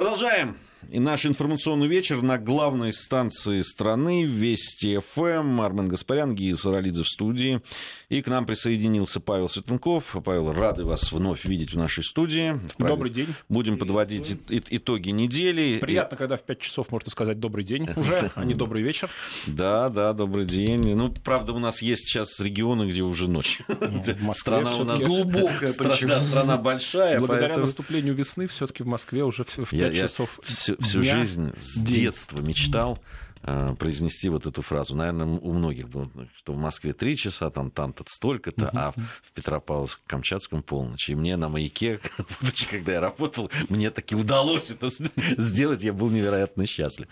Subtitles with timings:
[0.00, 0.56] Продолжаем.
[0.90, 5.60] И наш информационный вечер на главной станции страны Вести ФМ.
[5.60, 7.60] Армен Гаспарян, Гия Саралидзе в студии.
[8.08, 10.16] И к нам присоединился Павел Светенков.
[10.24, 12.60] Павел, рады вас вновь видеть в нашей студии.
[12.76, 13.28] Добрый день.
[13.48, 15.78] Будем подводить итоги недели.
[15.78, 19.10] Приятно, когда в 5 часов можно сказать добрый день уже, а не добрый вечер.
[19.46, 20.96] Да, да, добрый день.
[20.96, 23.60] Ну, правда, у нас есть сейчас регионы, где уже ночь.
[23.68, 27.20] Ну, страна у нас глубокая, страна большая.
[27.20, 30.40] Благодаря наступлению весны все-таки в Москве уже в 5 часов
[30.80, 32.98] всю жизнь с детства мечтал
[33.42, 34.94] э, произнести вот эту фразу.
[34.94, 38.70] Наверное, у многих было, что в Москве три часа, там там-то столько-то, uh-huh.
[38.72, 41.08] а в Петропавловск-Камчатском полночь.
[41.08, 42.00] И мне на маяке,
[42.70, 44.88] когда я работал, мне таки удалось это
[45.36, 47.08] сделать, я был невероятно счастлив.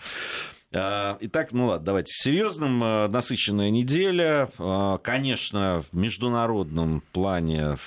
[0.71, 2.83] А, итак, ну ладно, давайте серьезным.
[2.83, 4.49] Э, насыщенная неделя.
[4.59, 7.77] А, конечно, в международном плане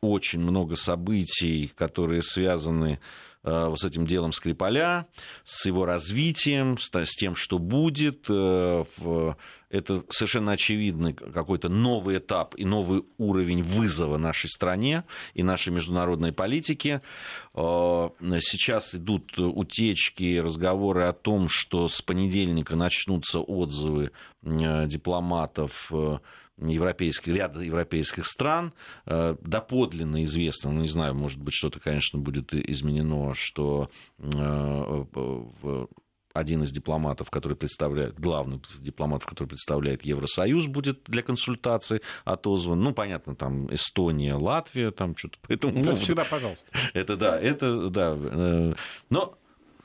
[0.00, 2.98] очень много событий, которые связаны Э,
[3.44, 5.06] с этим делом Скрипаля,
[5.44, 8.26] с его развитием, с тем, что будет.
[8.28, 8.84] Э,
[9.68, 16.32] это совершенно очевидный какой-то новый этап и новый уровень вызова нашей стране и нашей международной
[16.32, 17.02] политике.
[17.54, 24.12] Э, сейчас идут утечки, разговоры о том, что с понедельника начнутся отзывы
[24.42, 25.90] дипломатов
[26.58, 28.72] европейских, ряд европейских стран.
[29.06, 35.04] Э, доподлинно известно, ну, не знаю, может быть, что-то, конечно, будет изменено, что э,
[36.34, 42.80] один из дипломатов, который представляет, главный дипломат, который представляет Евросоюз, будет для консультаций отозван.
[42.80, 46.00] Ну, понятно, там Эстония, Латвия, там что-то по этому ну, поводу.
[46.00, 46.70] всегда пожалуйста.
[46.94, 48.16] Это да, это да.
[48.16, 48.74] Э,
[49.10, 49.38] но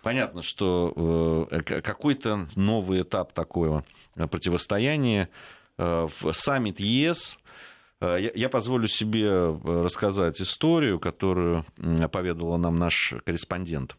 [0.03, 3.83] понятно, что какой-то новый этап такого
[4.15, 5.29] противостояния
[5.77, 7.37] в саммит ЕС
[8.01, 11.65] э, я позволю себе э, рассказать историю, которую
[12.11, 13.95] поведала нам наш корреспондент,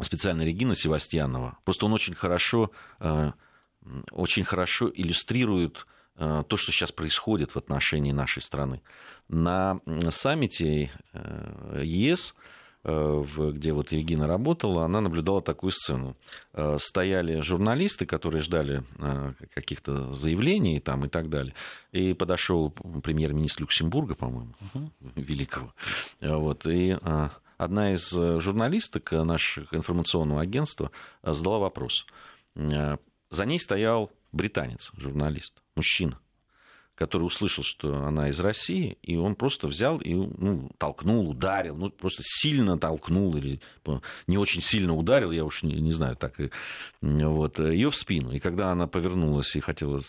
[0.00, 1.58] специально Регина Севастьянова.
[1.64, 2.70] Просто он очень хорошо,
[4.10, 8.82] очень хорошо иллюстрирует то, что сейчас происходит в отношении нашей страны.
[9.28, 9.80] На
[10.10, 10.90] саммите
[11.74, 16.16] ЕС Э, где вот Регина работала, она наблюдала такую сцену.
[16.54, 21.54] Э, стояли журналисты, которые ждали э, каких-то заявлений там, и так далее.
[21.92, 24.90] И подошел премьер-министр Люксембурга, по-моему, угу.
[25.16, 25.74] великого.
[26.20, 26.96] Вот, и
[27.58, 30.90] одна из журналисток нашего информационного агентства
[31.22, 32.06] задала вопрос.
[32.54, 36.18] За ней стоял британец, журналист, мужчина
[37.00, 41.88] который услышал, что она из России, и он просто взял и ну, толкнул, ударил, ну,
[41.88, 43.58] просто сильно толкнул или
[44.26, 46.34] не очень сильно ударил, я уж не, не знаю, так
[47.00, 48.32] вот, ее в спину.
[48.32, 50.02] И когда она повернулась и хотела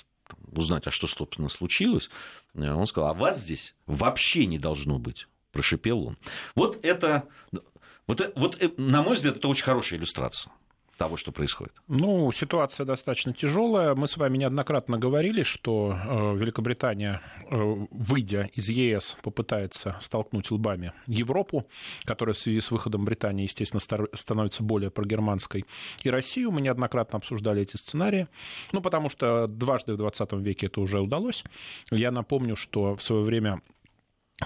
[0.51, 2.09] узнать, а что, собственно, случилось,
[2.56, 6.18] он сказал, а вас здесь вообще не должно быть, прошипел он.
[6.56, 7.24] Вот это,
[8.06, 10.51] вот, вот, э, на мой взгляд, это очень хорошая иллюстрация
[11.01, 11.73] того, что происходит?
[11.88, 13.95] Ну, ситуация достаточно тяжелая.
[13.95, 20.94] Мы с вами неоднократно говорили, что э, Великобритания, э, выйдя из ЕС, попытается столкнуть лбами
[21.07, 21.66] Европу,
[22.03, 23.79] которая в связи с выходом Британии, естественно,
[24.13, 25.66] становится более прогерманской,
[26.03, 26.51] и Россию.
[26.51, 28.28] Мы неоднократно обсуждали эти сценарии.
[28.72, 31.44] Ну, потому что дважды в 20 веке это уже удалось.
[31.89, 33.62] Я напомню, что в свое время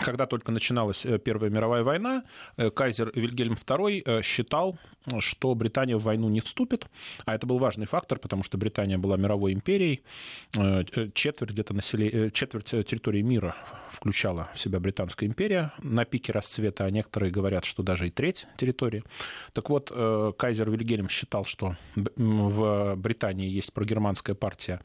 [0.03, 2.23] когда только начиналась э, Первая мировая война,
[2.57, 4.77] э, кайзер Вильгельм II э, считал,
[5.19, 6.87] что Британия в войну не вступит,
[7.25, 10.01] а это был важный фактор, потому что Британия была мировой империей,
[11.13, 13.55] четверть, где-то населения, четверть территории мира
[13.91, 15.73] включала в себя Британская империя.
[15.77, 19.03] На пике расцвета, а некоторые говорят, что даже и треть территории.
[19.53, 24.81] Так вот, кайзер Вильгельм считал, что в Британии есть прогерманская партия,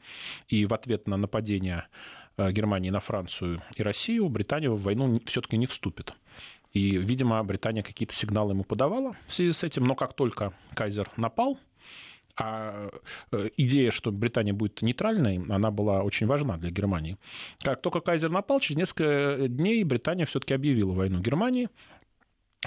[0.47, 1.85] и в ответ на нападение
[2.37, 6.13] Германии на Францию и Россию, Британия в войну все-таки не вступит.
[6.73, 11.09] И, видимо, Британия какие-то сигналы ему подавала в связи с этим, но как только Кайзер
[11.17, 11.59] напал,
[12.37, 12.89] а
[13.33, 17.17] э, идея, что Британия будет нейтральной, она была очень важна для Германии.
[17.61, 21.67] Как только Кайзер напал, через несколько дней Британия все-таки объявила войну Германии.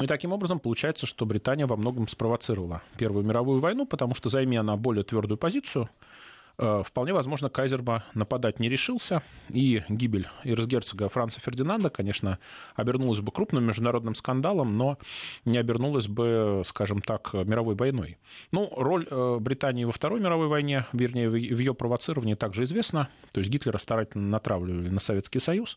[0.00, 4.56] И таким образом получается, что Британия во многом спровоцировала Первую мировую войну, потому что займи
[4.56, 11.08] она более твердую позицию, Э, вполне возможно, Кайзер бы нападать не решился, и гибель эрцгерцога
[11.08, 12.38] Франца Фердинанда, конечно,
[12.76, 14.98] обернулась бы крупным международным скандалом, но
[15.44, 18.18] не обернулась бы, скажем так, мировой войной.
[18.52, 23.08] Ну, роль э, Британии во Второй мировой войне, вернее, в ее провоцировании также известна.
[23.32, 25.76] То есть Гитлера старательно натравливали на Советский Союз.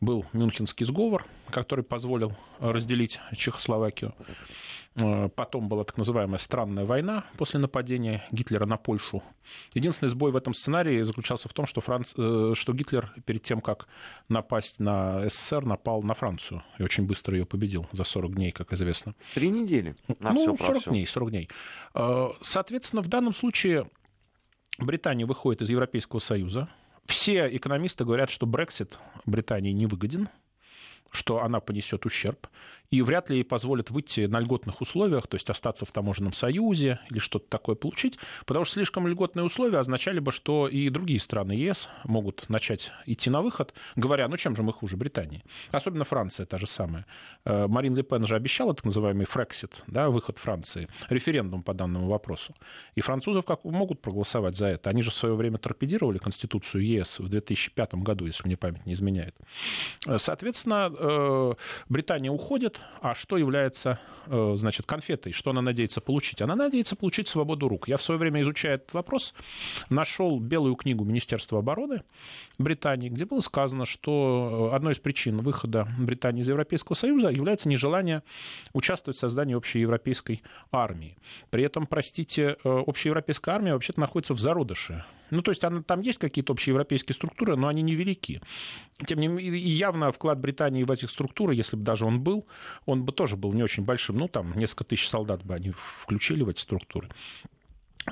[0.00, 4.14] Был Мюнхенский сговор, который позволил разделить Чехословакию.
[4.94, 9.22] Э, потом была так называемая странная война после нападения Гитлера на Польшу.
[9.74, 12.12] Единственный сбой в этом сценарии заключался в том, что, Франц...
[12.16, 13.88] Э, что Гитлер перед тем, как
[14.28, 18.72] напасть на СССР, напал на Францию и очень быстро ее победил за 40 дней, как
[18.72, 19.14] известно.
[19.34, 19.96] Три недели.
[20.18, 20.90] На ну, 40 все.
[20.90, 21.48] дней, 40 дней.
[21.94, 23.88] Э, соответственно, в данном случае
[24.78, 26.68] Британия выходит из Европейского Союза.
[27.06, 30.28] Все экономисты говорят, что Брексит Британии не выгоден
[31.12, 32.48] что она понесет ущерб,
[32.92, 37.00] и вряд ли ей позволят выйти на льготных условиях, то есть остаться в таможенном союзе
[37.10, 41.52] или что-то такое получить, потому что слишком льготные условия означали бы, что и другие страны
[41.52, 45.42] ЕС могут начать идти на выход, говоря, ну чем же мы хуже Британии.
[45.70, 47.06] Особенно Франция та же самая.
[47.46, 52.08] Э, Марин Ле Пен же обещала так называемый Фрексит, да, выход Франции, референдум по данному
[52.08, 52.54] вопросу.
[52.94, 54.90] И французов как могут проголосовать за это?
[54.90, 58.92] Они же в свое время торпедировали Конституцию ЕС в 2005 году, если мне память не
[58.92, 59.34] изменяет.
[60.06, 61.54] Э, соответственно, Э,
[61.88, 65.32] Британия уходит, а что является, э, значит, конфетой?
[65.32, 66.40] Что она надеется получить?
[66.40, 67.88] Она надеется получить свободу рук.
[67.88, 69.34] Я в свое время, изучая этот вопрос,
[69.90, 72.04] нашел белую книгу Министерства обороны
[72.58, 77.68] Британии, где было сказано, что э, одной из причин выхода Британии из Европейского Союза является
[77.68, 78.22] нежелание
[78.72, 81.18] участвовать в создании общеевропейской армии.
[81.50, 86.18] При этом, простите, общеевропейская армия вообще-то находится в зародыше ну, то есть она, там есть
[86.18, 88.42] какие-то общеевропейские структуры, но они невелики.
[89.06, 92.46] Тем не менее, явно вклад Британии в этих структуры, если бы даже он был,
[92.84, 94.18] он бы тоже был не очень большим.
[94.18, 97.08] Ну, там несколько тысяч солдат бы они включили в эти структуры.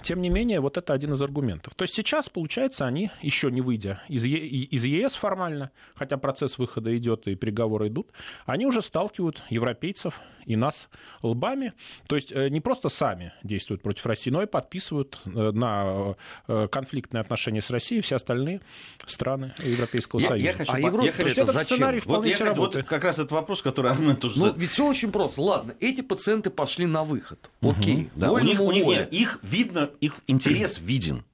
[0.02, 1.74] Тем не менее, вот это один из аргументов.
[1.74, 6.58] То есть сейчас, получается, они, еще не выйдя из, е- из ЕС формально, хотя процесс
[6.58, 8.08] выхода идет и переговоры идут,
[8.46, 10.88] они уже сталкивают европейцев и нас
[11.22, 11.74] лбами.
[12.08, 16.16] То есть э, не просто сами действуют против России, но и подписывают э, на
[16.48, 18.60] э, конфликтные отношения с Россией все остальные
[19.06, 20.46] страны Европейского я, Союза.
[20.46, 21.76] Я хочу, а Европа, я хочу, этот зачем?
[21.76, 24.38] сценарий вполне вот, я, вот как раз этот вопрос, который Армен тоже...
[24.38, 25.40] Ну, ведь все очень просто.
[25.40, 27.50] Ладно, эти пациенты пошли на выход.
[27.60, 28.02] Окей.
[28.02, 28.10] Угу.
[28.16, 31.24] Да, у них, у них, нет, их видно, их интерес виден.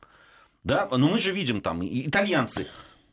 [0.65, 2.67] Да, но мы же видим там итальянцы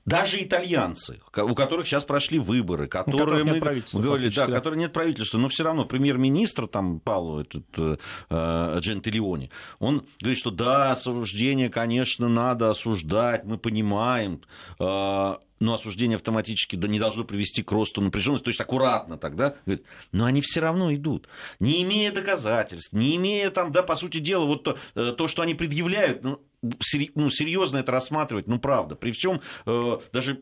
[0.05, 5.38] даже итальянцы, у которых сейчас прошли выборы, которые мы говорили, да, да, которые нет правительства,
[5.38, 7.97] но все равно премьер-министр там Пауло этот э,
[8.29, 14.41] э, Джентилиони, он говорит, что да, осуждение, конечно, надо осуждать, мы понимаем,
[14.79, 19.85] э, но осуждение автоматически не должно привести к росту напряженности, то есть аккуратно тогда, говорит,
[20.11, 21.29] но они все равно идут,
[21.59, 25.41] не имея доказательств, не имея там, да, по сути дела, вот то, э, то что
[25.41, 26.41] они предъявляют, ну,
[27.15, 30.42] ну, серьезно это рассматривать, ну, правда, при всем э, даже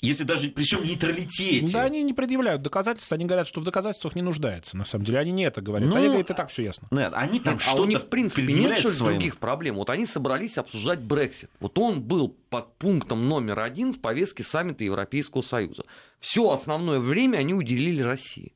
[0.00, 1.72] если даже при всем нейтралитете.
[1.72, 5.18] Да, они не предъявляют доказательства, они говорят, что в доказательствах не нуждается, на самом деле.
[5.18, 5.88] Они не это говорят.
[5.88, 5.96] Но...
[5.96, 6.88] Они говорят, и так все ясно.
[6.90, 9.14] Нет, они там нет, что-то а у них, в принципе, нет же своим...
[9.14, 9.76] других проблем.
[9.76, 11.50] Вот они собрались обсуждать Брексит.
[11.60, 15.84] Вот он был под пунктом номер один в повестке саммита Европейского Союза.
[16.20, 18.52] Все основное время они уделили России.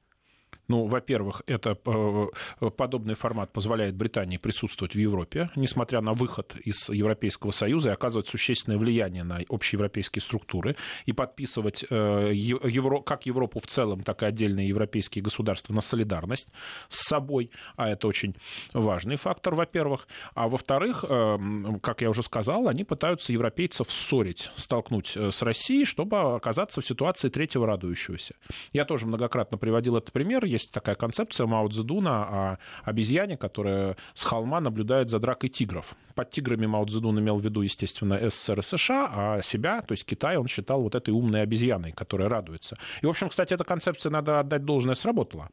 [0.69, 6.89] Ну, во-первых, это э, подобный формат позволяет Британии присутствовать в Европе, несмотря на выход из
[6.89, 13.61] Европейского Союза и оказывать существенное влияние на общеевропейские структуры и подписывать э, Евро, как Европу
[13.61, 16.49] в целом, так и отдельные европейские государства на солидарность
[16.89, 18.35] с собой, а это очень
[18.73, 20.09] важный фактор, во-первых.
[20.35, 21.39] А во-вторых, э,
[21.81, 27.29] как я уже сказал, они пытаются европейцев ссорить, столкнуть с Россией, чтобы оказаться в ситуации
[27.29, 28.35] третьего радующегося.
[28.73, 34.25] Я тоже многократно приводил этот пример есть такая концепция Мао Цзэдуна о обезьяне, которая с
[34.25, 35.95] холма наблюдает за дракой тигров.
[36.15, 40.05] Под тиграми Мао Цзэдун имел в виду, естественно, СССР и США, а себя, то есть
[40.05, 42.77] Китай, он считал вот этой умной обезьяной, которая радуется.
[43.03, 45.49] И, в общем, кстати, эта концепция, надо отдать должное, сработала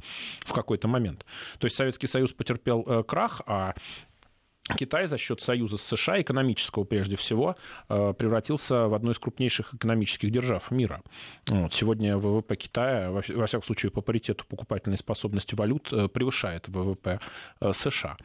[0.45, 1.25] в какой-то момент.
[1.59, 3.73] То есть Советский Союз потерпел э, крах, а
[4.77, 7.57] Китай за счет союза с США, экономического прежде всего,
[7.89, 11.01] э, превратился в одну из крупнейших экономических держав мира.
[11.47, 11.73] Вот.
[11.73, 17.19] Сегодня ВВП Китая, во всяком случае, по паритету покупательной способности валют э, превышает ВВП
[17.59, 18.17] э, США.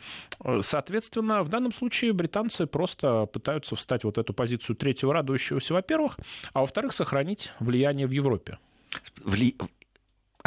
[0.60, 6.18] Соответственно, в данном случае британцы просто пытаются встать вот эту позицию третьего радующегося, во-первых,
[6.52, 8.58] а во-вторых, сохранить влияние в Европе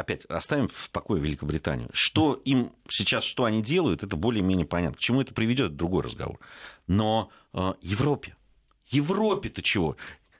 [0.01, 1.89] опять оставим в покое Великобританию.
[1.93, 4.97] Что им сейчас, что они делают, это более-менее понятно.
[4.97, 6.39] К чему это приведет, другой разговор.
[6.87, 8.35] Но э, Европе,
[8.89, 9.95] Европе-то чего?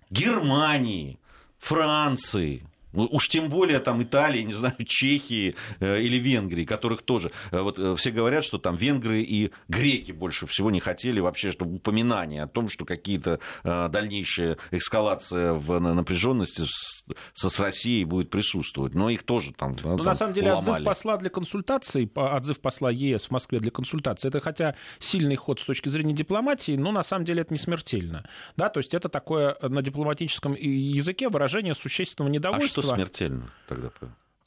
[0.10, 1.20] Германии,
[1.58, 7.32] Франции, уж тем более там Италии, не знаю, Чехии э, или Венгрии, которых тоже...
[7.52, 11.52] Э, вот э, все говорят, что там венгры и греки больше всего не хотели вообще,
[11.52, 18.94] чтобы упоминание о том, что какие-то дальнейшая эскалация в напряженности с, с Россией будет присутствовать.
[18.96, 20.70] Но их тоже там Ну, там на самом деле, ломали.
[20.70, 25.60] отзыв посла для консультаций, отзыв посла ЕС в Москве для консультаций, это хотя сильный ход
[25.60, 28.28] с точки зрения дипломатии, но на самом деле это не смертельно.
[28.58, 28.70] Да?
[28.70, 32.81] То есть это такое на дипломатическом языке выражение существенного недовольства.
[32.81, 33.92] А смертельно тогда?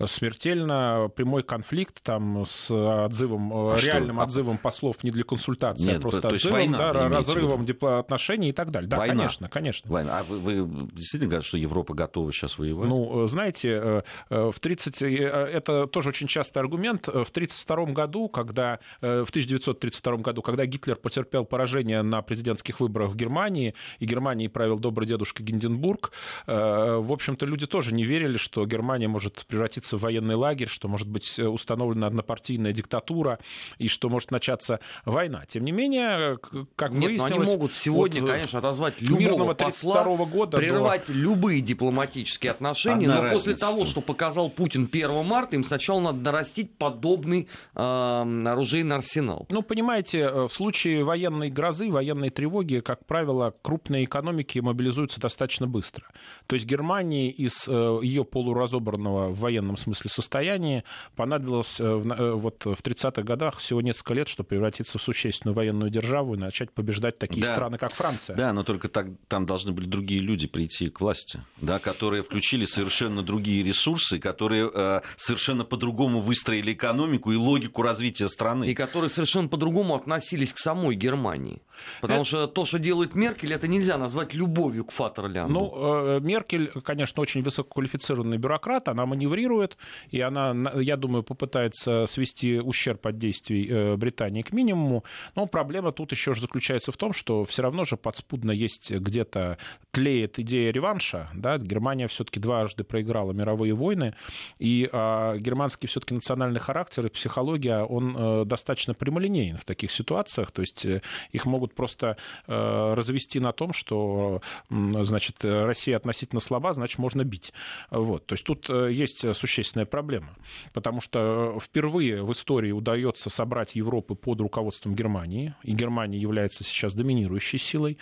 [0.04, 4.22] Смертельно прямой конфликт там с отзывом, а реальным что?
[4.22, 7.66] А отзывом послов не для консультации, Нет, а просто то отзывом, война, да, разрывом
[7.98, 8.88] отношений и так далее.
[8.88, 9.14] Да, война.
[9.14, 9.90] конечно, конечно.
[9.90, 10.18] Война.
[10.18, 12.88] А вы, вы действительно говорите, что Европа готова сейчас воевать?
[12.88, 15.02] Ну, знаете, в 30...
[15.02, 17.06] это тоже очень частый аргумент.
[17.06, 23.16] В 1932 году, когда в 1932 году, когда Гитлер потерпел поражение на президентских выборах в
[23.16, 26.10] Германии, и Германией правил добрый дедушка Гинденбург,
[26.46, 30.88] в общем-то, люди тоже не верили, что Германия может превратиться превратиться в военный лагерь, что
[30.88, 33.38] может быть э, установлена однопартийная диктатура
[33.78, 35.44] и что может начаться война.
[35.46, 36.38] Тем не менее,
[36.76, 37.48] как Нет, выяснилось...
[37.48, 41.12] они могут сегодня, вот, конечно, отозвать любого посла, года прервать до...
[41.12, 43.50] любые дипломатические отношения, Одна но разница.
[43.50, 49.46] после того, что показал Путин 1 марта, им сначала надо нарастить подобный э, оружейный арсенал.
[49.50, 55.66] Ну, понимаете, э, в случае военной грозы, военной тревоги, как правило, крупные экономики мобилизуются достаточно
[55.66, 56.04] быстро.
[56.46, 60.84] То есть Германии из э, ее полуразобранного в военном определенном смысле состоянии.
[61.16, 65.90] Понадобилось э, э, вот в 30-х годах всего несколько лет, чтобы превратиться в существенную военную
[65.90, 67.52] державу и начать побеждать такие да.
[67.52, 68.36] страны, как Франция.
[68.36, 72.64] Да, но только так, там должны были другие люди прийти к власти, да, которые включили
[72.64, 78.66] совершенно другие ресурсы, которые э, совершенно по-другому выстроили экономику и логику развития страны.
[78.66, 81.60] И которые совершенно по-другому относились к самой Германии.
[82.00, 82.28] Потому это...
[82.28, 85.52] что то, что делает Меркель, это нельзя назвать любовью к Фатерлянду.
[85.52, 89.76] Ну, Меркель, конечно, очень высококвалифицированный бюрократ, она маневрирует
[90.10, 95.04] и она, я думаю, попытается свести ущерб от действий э, Британии к минимуму.
[95.34, 99.58] Но проблема тут еще же заключается в том, что все равно же подспудно есть где-то
[99.90, 101.30] тлеет идея реванша.
[101.34, 101.58] Да?
[101.58, 104.14] Германия все-таки дважды проиграла мировые войны,
[104.58, 110.50] и а, германский все-таки национальный характер и психология, он а, достаточно прямолинейен в таких ситуациях.
[110.52, 111.02] То есть э,
[111.32, 112.16] их могут просто
[112.46, 117.52] а, развести на том, что значит, Россия относительно слаба, значит, можно бить.
[117.90, 118.26] Вот.
[118.26, 120.34] То есть тут есть существенная проблема,
[120.72, 126.94] потому что впервые в истории удается собрать Европу под руководством Германии, и Германия является сейчас
[126.94, 127.98] доминирующей силой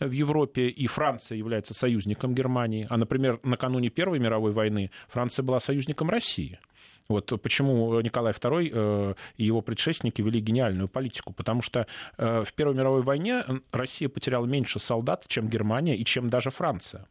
[0.00, 5.60] в Европе, и Франция является союзником Германии, а, например, накануне Первой мировой войны Франция была
[5.60, 6.58] союзником России.
[7.08, 11.32] Вот почему Николай II э, и его предшественники вели гениальную политику.
[11.32, 16.30] Потому что э, в Первой мировой войне Россия потеряла меньше солдат, чем Германия и чем
[16.30, 17.06] даже Франция.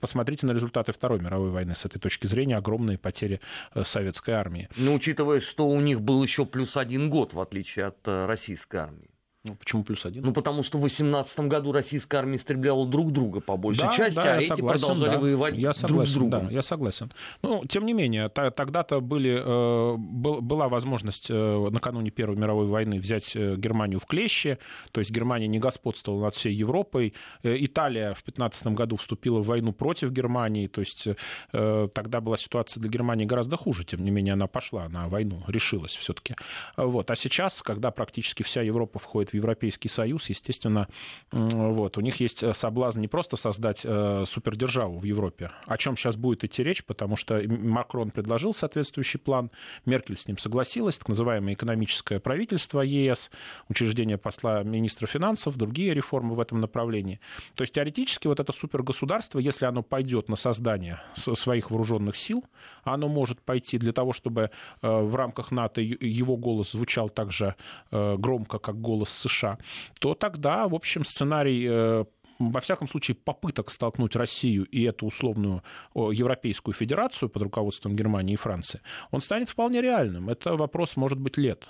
[0.00, 1.74] Посмотрите на результаты Второй мировой войны.
[1.74, 3.40] С этой точки зрения огромные потери
[3.74, 4.68] э, советской армии.
[4.76, 9.11] Ну, учитывая, что у них был еще плюс один год, в отличие от российской армии.
[9.44, 10.22] Ну, почему плюс один?
[10.22, 14.14] Ну, потому что в 18 году российская армия истребляла друг друга по большей да, части,
[14.14, 15.18] да, а эти согласен, продолжали да.
[15.18, 16.46] воевать я согласен, друг с другом.
[16.46, 17.12] Да, я согласен.
[17.42, 23.34] Ну, тем не менее, тогда-то были, э, была возможность э, накануне Первой мировой войны взять
[23.34, 24.58] э, Германию в клещи,
[24.92, 27.12] то есть Германия не господствовала над всей Европой.
[27.42, 31.08] Италия в 15 году вступила в войну против Германии, то есть
[31.50, 35.96] тогда была ситуация для Германии гораздо хуже, тем не менее она пошла на войну, решилась
[35.96, 36.36] все-таки.
[36.76, 37.10] Вот.
[37.10, 40.88] А сейчас, когда практически вся Европа входит в Европейский Союз, естественно,
[41.30, 45.96] вот, у них есть э, соблазн не просто создать э, супердержаву в Европе, о чем
[45.96, 49.50] сейчас будет идти речь, потому что Макрон предложил соответствующий план,
[49.86, 53.30] Меркель с ним согласилась, так называемое экономическое правительство ЕС,
[53.68, 57.20] учреждение посла министра финансов, другие реформы в этом направлении.
[57.54, 62.44] То есть теоретически вот это супергосударство, если оно пойдет на создание своих вооруженных сил,
[62.84, 64.50] оно может пойти для того, чтобы
[64.82, 67.54] э, в рамках НАТО его голос звучал так же
[67.90, 69.58] громко, как голос США,
[70.00, 72.04] то тогда, в общем, сценарий э,
[72.38, 75.62] во всяком случае, попыток столкнуть Россию и эту условную
[75.94, 80.28] Европейскую Федерацию под руководством Германии и Франции, он станет вполне реальным.
[80.28, 81.68] Это вопрос, может быть, лет.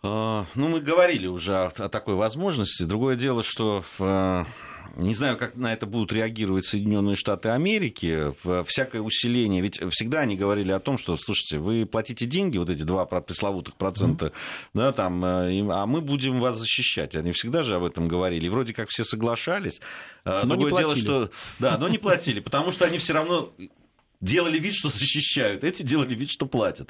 [0.00, 2.84] А, ну, мы говорили уже о, такой возможности.
[2.84, 4.46] Другое дело, что в
[4.98, 8.34] не знаю, как на это будут реагировать Соединенные Штаты Америки.
[8.64, 9.62] Всякое усиление.
[9.62, 13.76] Ведь всегда они говорили о том, что, слушайте, вы платите деньги, вот эти два пресловутых
[13.76, 14.32] процента, mm-hmm.
[14.74, 17.14] да, там, э, а мы будем вас защищать.
[17.14, 18.46] Они всегда же об этом говорили.
[18.46, 19.80] И вроде как все соглашались.
[20.24, 21.30] А но Другое дело, что...
[21.60, 23.52] Да, но не платили, потому что они все равно
[24.20, 26.88] делали вид, что защищают, эти делали вид, что платят.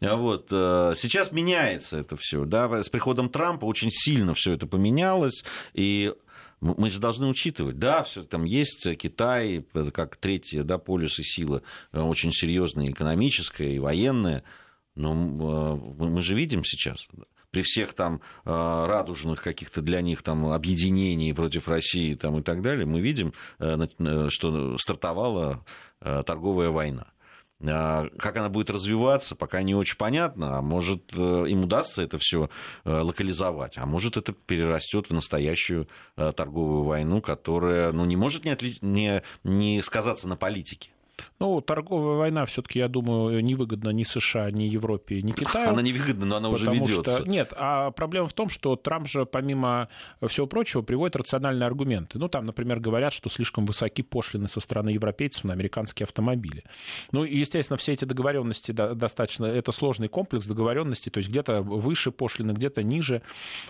[0.00, 0.46] А вот.
[0.50, 2.46] Э, сейчас меняется это все.
[2.46, 2.82] Да?
[2.82, 6.14] С приходом Трампа очень сильно все это поменялось, и
[6.60, 11.62] мы же должны учитывать, да, все там есть Китай, как третья, да, полюс и сила,
[11.92, 14.44] э, очень серьезная экономическая и военная,
[14.94, 17.08] но э, мы же видим сейчас,
[17.50, 22.62] при всех там э, радужных каких-то для них там объединений против России там, и так
[22.62, 25.64] далее, мы видим, что стартовала
[26.00, 27.08] торговая война.
[27.62, 30.58] А, как она будет развиваться, пока не очень понятно.
[30.58, 32.48] А может, э, им удастся это все
[32.84, 38.44] э, локализовать, а может, это перерастет в настоящую э, торговую войну, которая ну, не может
[38.44, 38.78] не, отли...
[38.80, 40.90] не, не сказаться на политике.
[41.40, 45.70] Ну, торговая война все-таки, я думаю, невыгодна ни США, ни Европе, ни Китаю.
[45.70, 47.20] Она невыгодна, но она уже ведется.
[47.20, 47.26] Что...
[47.26, 49.88] Нет, а проблема в том, что Трамп же, помимо
[50.26, 52.18] всего прочего, приводит рациональные аргументы.
[52.18, 56.62] Ну, там, например, говорят, что слишком высоки пошлины со стороны европейцев на американские автомобили.
[57.10, 62.10] Ну, и, естественно, все эти договоренности достаточно, это сложный комплекс договоренностей, то есть где-то выше
[62.10, 63.22] пошлины, где-то ниже.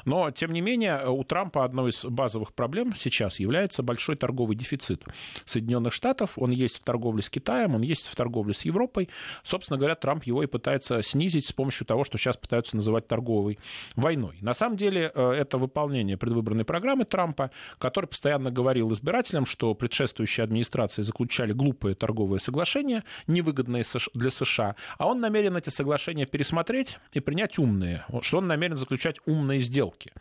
[0.04, 5.04] Но, тем не менее, у Трампа одной из базовых проблем сейчас является большой торговый дефицит
[5.44, 6.32] Соединенных Штатов.
[6.34, 9.08] Он есть в торговле с Китаем, он есть в торговле с Европой.
[9.42, 13.58] Собственно говоря, Трамп его и пытается снизить с помощью того, что сейчас пытаются называть торговой
[13.96, 14.38] войной.
[14.40, 20.44] На самом деле, э, это выполнение предвыборной программы Трампа, который постоянно говорил избирателям, что предшествующие
[20.44, 27.20] администрации заключали глупые торговые соглашения, невыгодные для США, а он намерен эти соглашения пересмотреть и
[27.20, 30.12] принять умные, что он намерен заключать умные сделки.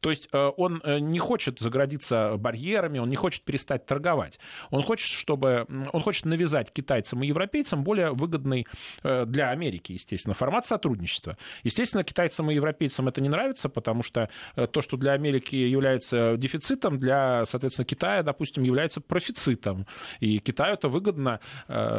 [0.00, 4.38] То есть э, он э, не хочет заградиться барьерами, он не хочет перестать торговать.
[4.70, 8.66] Он хочет, чтобы, он хочет навязать китайцам и европейцам более выгодный
[9.02, 11.36] э, для Америки, естественно, формат сотрудничества.
[11.64, 16.98] Естественно, китайцам и европейцам это не нравится, потому что то, что для Америки является дефицитом,
[16.98, 19.86] для, соответственно, Китая, допустим, является профицитом.
[20.20, 21.40] И Китаю это выгодно,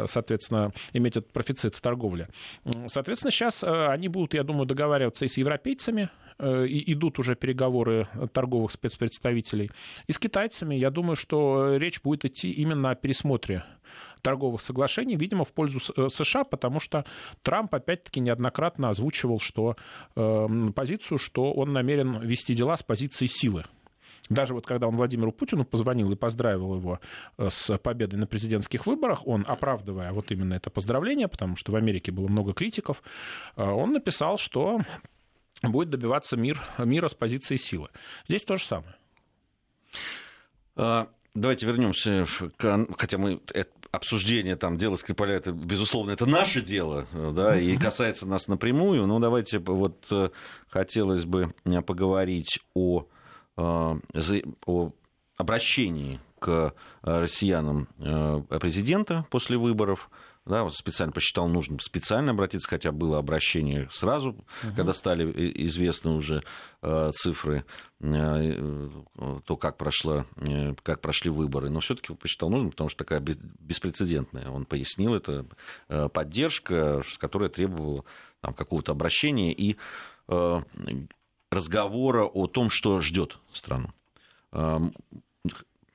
[0.05, 2.27] соответственно, иметь этот профицит в торговле.
[2.88, 8.08] Соответственно, сейчас они будут, я думаю, договариваться и с европейцами, Э, и идут уже переговоры
[8.31, 9.72] торговых спецпредставителей.
[10.08, 13.65] И с китайцами, я думаю, что речь будет идти именно о пересмотре
[14.22, 17.06] торговых соглашений, видимо, в пользу э, США, потому что
[17.42, 19.76] Трамп, опять-таки, неоднократно озвучивал что,
[20.16, 23.66] э, позицию, что он намерен вести дела с позиции силы.
[24.30, 27.00] Даже вот когда он Владимиру Путину позвонил и поздравил его
[27.38, 31.76] э, с победой на президентских выборах, он, оправдывая вот именно это поздравление, потому что в
[31.76, 33.02] Америке было много критиков,
[33.56, 34.82] он написал, что
[35.64, 37.90] будет добиваться мир, мира с позиции силы.
[38.28, 38.96] Здесь то же самое.
[40.76, 42.26] А, давайте вернемся,
[42.58, 43.42] хотя мы
[43.91, 49.19] обсуждение там дела Скрипаля, это, безусловно, это наше дело, да, и касается нас напрямую, но
[49.19, 50.29] давайте вот э,
[50.69, 53.05] хотелось бы э, поговорить о,
[53.58, 53.62] э,
[54.65, 54.91] о
[55.38, 57.88] обращении к россиянам
[58.62, 60.10] президента после выборов
[60.50, 64.75] да, вот специально посчитал нужным специально обратиться, хотя было обращение сразу, угу.
[64.75, 65.32] когда стали
[65.65, 66.44] известны уже
[66.82, 67.65] э, цифры,
[68.01, 68.90] э,
[69.46, 71.70] то, как, прошла, э, как прошли выборы.
[71.70, 74.50] Но все-таки посчитал нужным, потому что такая беспрецедентная.
[74.50, 75.46] Он пояснил, это
[75.88, 78.03] э, поддержка, которая требовала
[78.42, 79.77] там, какого-то обращения и
[80.27, 80.62] э,
[81.51, 83.92] разговора о том, что ждет страну
[84.51, 84.94] эм,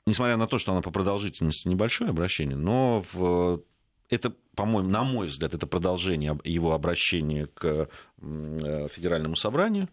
[0.06, 3.62] несмотря на то, что она по продолжительности небольшое обращение, но в
[4.10, 7.88] это, по-моему, на мой взгляд, это продолжение его обращения к
[8.20, 9.88] э, федеральному собранию.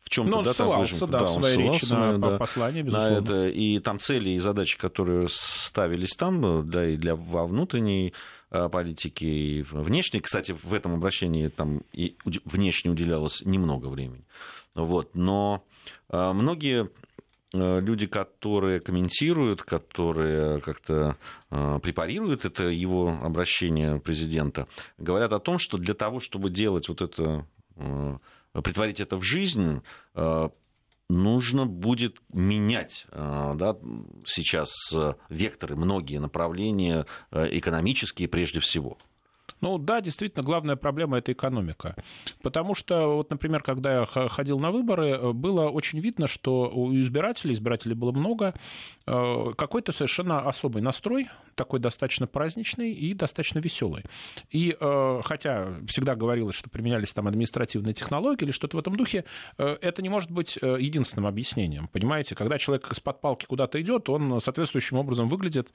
[0.00, 3.20] В чем-то, да, ссылался, там, да, да, в своей речи на да, послание, безусловно.
[3.20, 8.14] На это, и там цели и задачи, которые ставились там, да, и для во внутренней
[8.50, 10.20] э, политики, и внешней.
[10.20, 14.24] Кстати, в этом обращении там и внешне уделялось немного времени.
[14.74, 15.64] Вот, но
[16.08, 17.09] э, многие Э,
[17.52, 21.16] люди, которые комментируют, которые как-то
[21.50, 27.02] э, препарируют это его обращение президента, говорят о том, что для того, чтобы делать вот
[27.02, 28.18] это, э,
[28.62, 29.82] притворить это в жизнь,
[31.08, 33.76] нужно будет менять да,
[34.26, 34.70] сейчас
[35.28, 38.98] векторы, многие направления экономические прежде всего.
[39.60, 41.96] Ну да, действительно, главная проблема это экономика.
[42.42, 47.54] Потому что, вот, например, когда я ходил на выборы, было очень видно, что у избирателей,
[47.54, 48.54] избирателей было много,
[49.06, 54.04] э, какой-то совершенно особый настрой, такой достаточно праздничный и достаточно веселый.
[54.50, 59.24] И э, хотя всегда говорилось, что применялись там административные технологии или что-то в этом духе,
[59.58, 61.88] э, это не может быть единственным объяснением.
[61.88, 65.70] Понимаете, когда человек из-под палки куда-то идет, он соответствующим образом выглядит,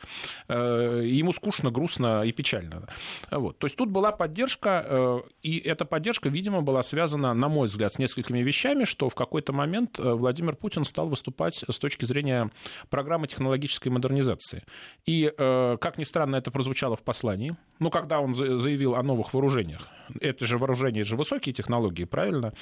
[0.48, 2.88] ему скучно, грустно и печально.
[3.32, 3.58] Вот.
[3.65, 7.91] То есть тут была поддержка, э, и эта поддержка, видимо, была связана, на мой взгляд,
[7.91, 12.51] с несколькими вещами, что в какой-то момент э, Владимир Путин стал выступать с точки зрения
[12.91, 14.65] программы технологической модернизации.
[15.08, 17.58] И, э, как ни странно, это прозвучало в послании.
[17.80, 19.88] Ну, когда он заявил о новых вооружениях,
[20.21, 22.54] это же вооружение, это же высокие технологии, правильно?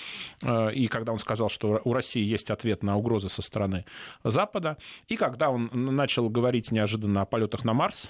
[0.73, 3.83] И когда он сказал, что у России есть ответ на угрозы со стороны
[4.23, 4.77] Запада,
[5.09, 8.09] и когда он начал говорить неожиданно о полетах на Марс,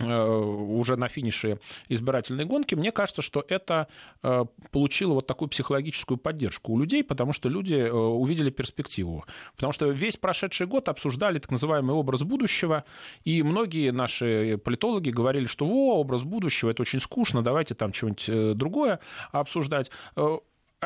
[0.00, 3.88] уже на финише избирательной гонки, мне кажется, что это
[4.22, 9.24] э, получило вот такую психологическую поддержку у людей, потому что люди э, увидели перспективу.
[9.54, 12.84] Потому что весь прошедший год обсуждали так называемый образ будущего,
[13.24, 18.56] и многие наши политологи говорили, что во, образ будущего, это очень скучно, давайте там что-нибудь
[18.56, 18.98] другое
[19.30, 19.90] обсуждать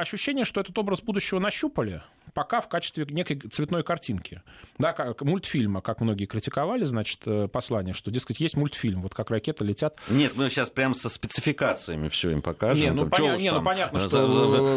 [0.01, 2.03] ощущение, что этот образ будущего нащупали,
[2.35, 4.43] пока в качестве некой цветной картинки.
[4.79, 9.31] Да, как мультфильма, как многие критиковали, значит, э, послание, что, дескать, есть мультфильм, вот как
[9.31, 9.99] ракеты летят.
[10.09, 12.85] Нет, мы сейчас прям со спецификациями все им покажем.
[12.85, 13.37] Не, ну, поня...
[13.37, 14.27] не, ну понятно, что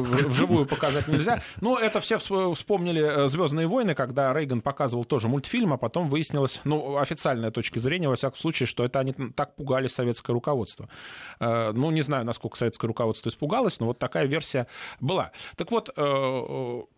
[0.01, 1.41] вживую показать нельзя.
[1.59, 6.61] Но это все вспомнили э, Звездные войны, когда Рейган показывал тоже мультфильм, а потом выяснилось,
[6.63, 10.87] ну, официальная точка зрения, во всяком случае, что это они так пугали советское руководство.
[11.39, 14.67] Э, ну, не знаю, насколько советское руководство испугалось, но вот такая версия
[15.09, 15.31] была.
[15.55, 15.89] Так вот,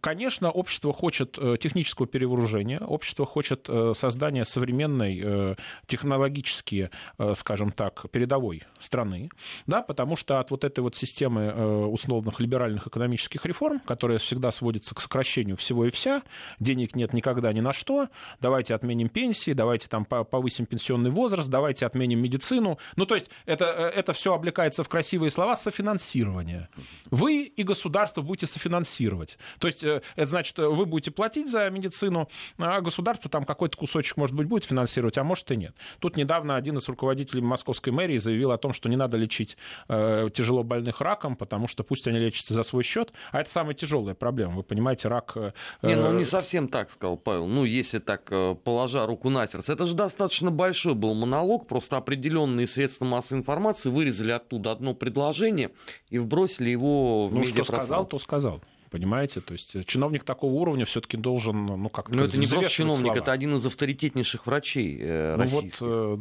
[0.01, 5.55] конечно, общество хочет э, технического перевооружения, общество хочет э, создания современной э,
[5.87, 6.89] технологически,
[7.33, 9.29] скажем так, передовой страны,
[9.67, 14.95] да, потому что от вот этой вот системы условных либеральных экономических реформ, которая всегда сводится
[14.95, 16.23] к сокращению всего и вся,
[16.59, 21.85] денег нет никогда ни на что, давайте отменим пенсии, давайте там повысим пенсионный возраст, давайте
[21.85, 22.77] отменим медицину.
[22.95, 26.69] Ну, то есть это, это все облекается в красивые слова софинансирования.
[27.09, 29.37] Вы и государство будете софинансировать.
[29.59, 34.35] То есть это значит, вы будете платить за медицину, а государство там какой-то кусочек, может
[34.35, 35.75] быть, будет финансировать, а может и нет.
[35.99, 40.29] Тут недавно один из руководителей московской мэрии заявил о том, что не надо лечить э,
[40.33, 44.15] тяжело больных раком, потому что пусть они лечатся за свой счет, а это самая тяжелая
[44.15, 44.53] проблема.
[44.53, 45.33] Вы понимаете, рак...
[45.35, 47.47] Э, не, ну он не совсем так сказал, Павел.
[47.47, 49.73] Ну, если так, э, положа руку на сердце.
[49.73, 55.71] Это же достаточно большой был монолог, просто определенные средства массовой информации вырезали оттуда одно предложение
[56.09, 58.61] и вбросили его в Ну, что сказал, то сказал.
[58.91, 59.39] Понимаете?
[59.39, 62.15] То есть э, чиновник такого уровня все-таки должен, ну как-то...
[62.15, 63.17] Но это не просто чиновник, слова.
[63.17, 66.17] это один из авторитетнейших врачей э, ну вот, э,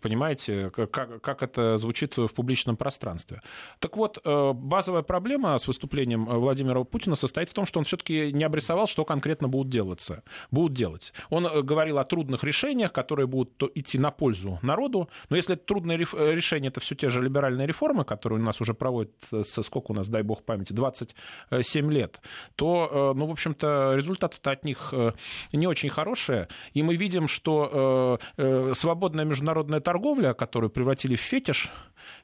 [0.00, 3.42] понимаете, как, как это звучит в публичном пространстве.
[3.78, 8.32] Так вот, э, базовая проблема с выступлением Владимира Путина состоит в том, что он все-таки
[8.32, 11.12] не обрисовал, что конкретно будут делаться, будут делать.
[11.30, 15.98] Он говорил о трудных решениях, которые будут идти на пользу народу, но если это трудные
[15.98, 19.94] решения, это все те же либеральные реформы, которые у нас уже проводят, со сколько у
[19.94, 22.20] нас, дай бог памяти, 27 7 лет,
[22.56, 25.12] то, э, ну, в общем-то, результаты-то от них э,
[25.52, 26.48] не очень хорошие.
[26.74, 31.70] И мы видим, что э, свободная международная торговля, которую превратили в фетиш,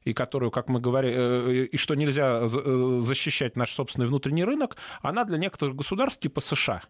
[0.04, 5.38] и которую, как мы говорим, и что нельзя защищать наш собственный внутренний рынок, она для
[5.38, 6.82] некоторых государств типа США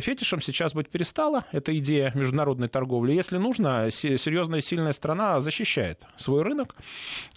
[0.00, 1.44] фетишем сейчас быть перестала.
[1.52, 3.12] Это идея международной торговли.
[3.12, 6.74] Если нужно, серьезная и сильная страна защищает свой рынок.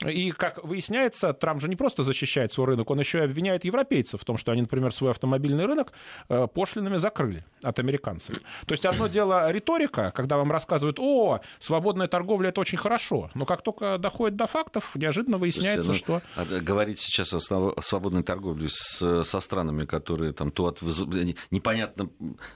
[0.06, 4.22] И, как выясняется, Трамп же не просто защищает свой рынок, он еще и обвиняет европейцев
[4.22, 5.92] в том, что они например, свой автомобильный рынок
[6.30, 8.38] э, пошлинами закрыли от американцев.
[8.66, 13.46] То есть одно дело риторика, когда вам рассказывают, о, свободная торговля это очень хорошо, но
[13.46, 16.60] как только доходит до фактов, неожиданно выясняется, Слушайте, ну, что...
[16.62, 20.82] Говорить сейчас о свободной торговле с, со странами, которые там то от...
[20.82, 22.10] непонятно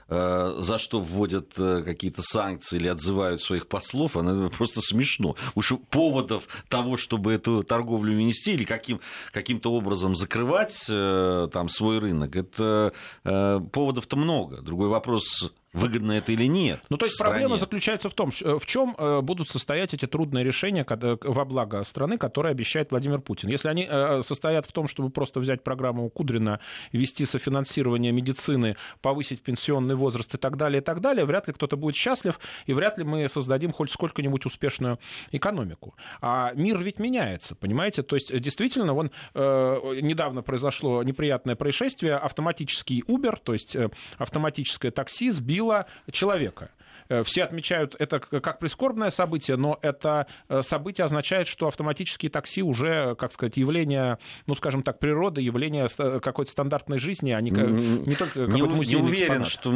[0.08, 5.34] э, за что вводят э, какие-то санкции или отзывают своих послов, оно просто смешно.
[5.54, 9.00] Уж поводов того, чтобы эту торговлю вынести или каким,
[9.32, 12.36] каким-то образом закрывать там свой свой рынок.
[12.36, 12.92] Это
[13.24, 14.60] э, поводов-то много.
[14.60, 16.80] Другой вопрос, выгодно это или нет.
[16.88, 17.32] Ну, то есть стране.
[17.32, 21.82] проблема заключается в том, э, в чем э, будут состоять эти трудные решения во благо
[21.84, 23.50] страны, которые обещает Владимир Путин.
[23.50, 26.60] Если они э, состоят в том, чтобы просто взять программу Кудрина,
[26.92, 31.76] вести софинансирование медицины, повысить пенсионный возраст и так далее, и так далее, вряд ли кто-то
[31.76, 34.98] будет счастлив, и вряд ли мы создадим хоть сколько-нибудь успешную
[35.32, 35.94] экономику.
[36.20, 38.02] А мир ведь меняется, понимаете?
[38.02, 43.76] То есть, действительно, вон, недавно произошло неприятное происшествие, автоматический Uber, то есть
[44.18, 46.70] автоматическое такси сбил убила человека.
[47.08, 52.62] Э, все отмечают это как прискорбное событие, но это э, событие означает, что автоматические такси
[52.62, 55.86] уже, как сказать, явление, ну, скажем так, природы, явление
[56.20, 59.48] какой-то стандартной жизни, а не, не только не, не уверен, экспонат.
[59.48, 59.72] что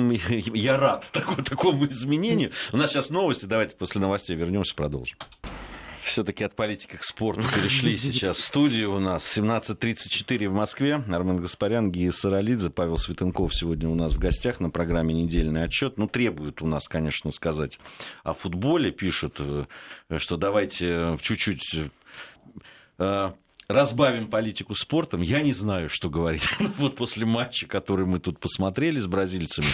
[0.54, 2.50] я рад такому, такому изменению.
[2.72, 5.18] У нас сейчас новости, давайте после новостей вернемся, продолжим
[6.10, 9.38] все-таки от политики к спорту перешли сейчас в студию у нас.
[9.38, 11.02] 17.34 в Москве.
[11.08, 15.98] Армен Гаспарян, Гия Саралидзе, Павел Светенков сегодня у нас в гостях на программе «Недельный отчет».
[15.98, 17.78] Ну, требует у нас, конечно, сказать
[18.24, 18.90] о футболе.
[18.90, 19.66] Пишут, э,
[20.18, 21.76] что давайте чуть-чуть
[22.98, 23.30] э,
[23.68, 25.22] разбавим политику спортом.
[25.22, 26.48] Я не знаю, что говорить.
[26.76, 29.68] вот после матча, который мы тут посмотрели с бразильцами,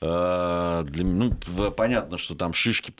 [0.00, 1.32] э, для, ну,
[1.70, 2.92] понятно, что там шишки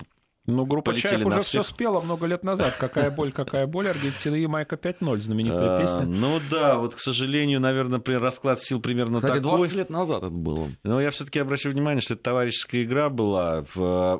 [0.49, 2.75] ну, группа Чаев уже все спела много лет назад.
[2.79, 6.07] Какая боль, какая боль, Аргентина и Майка 5-0, знаменитая а, песня.
[6.07, 9.59] Ну да, вот, к сожалению, наверное, расклад сил примерно Кстати, такой.
[9.59, 10.71] 20 лет назад это было.
[10.85, 13.65] Но я все таки обращу внимание, что это товарищеская игра была.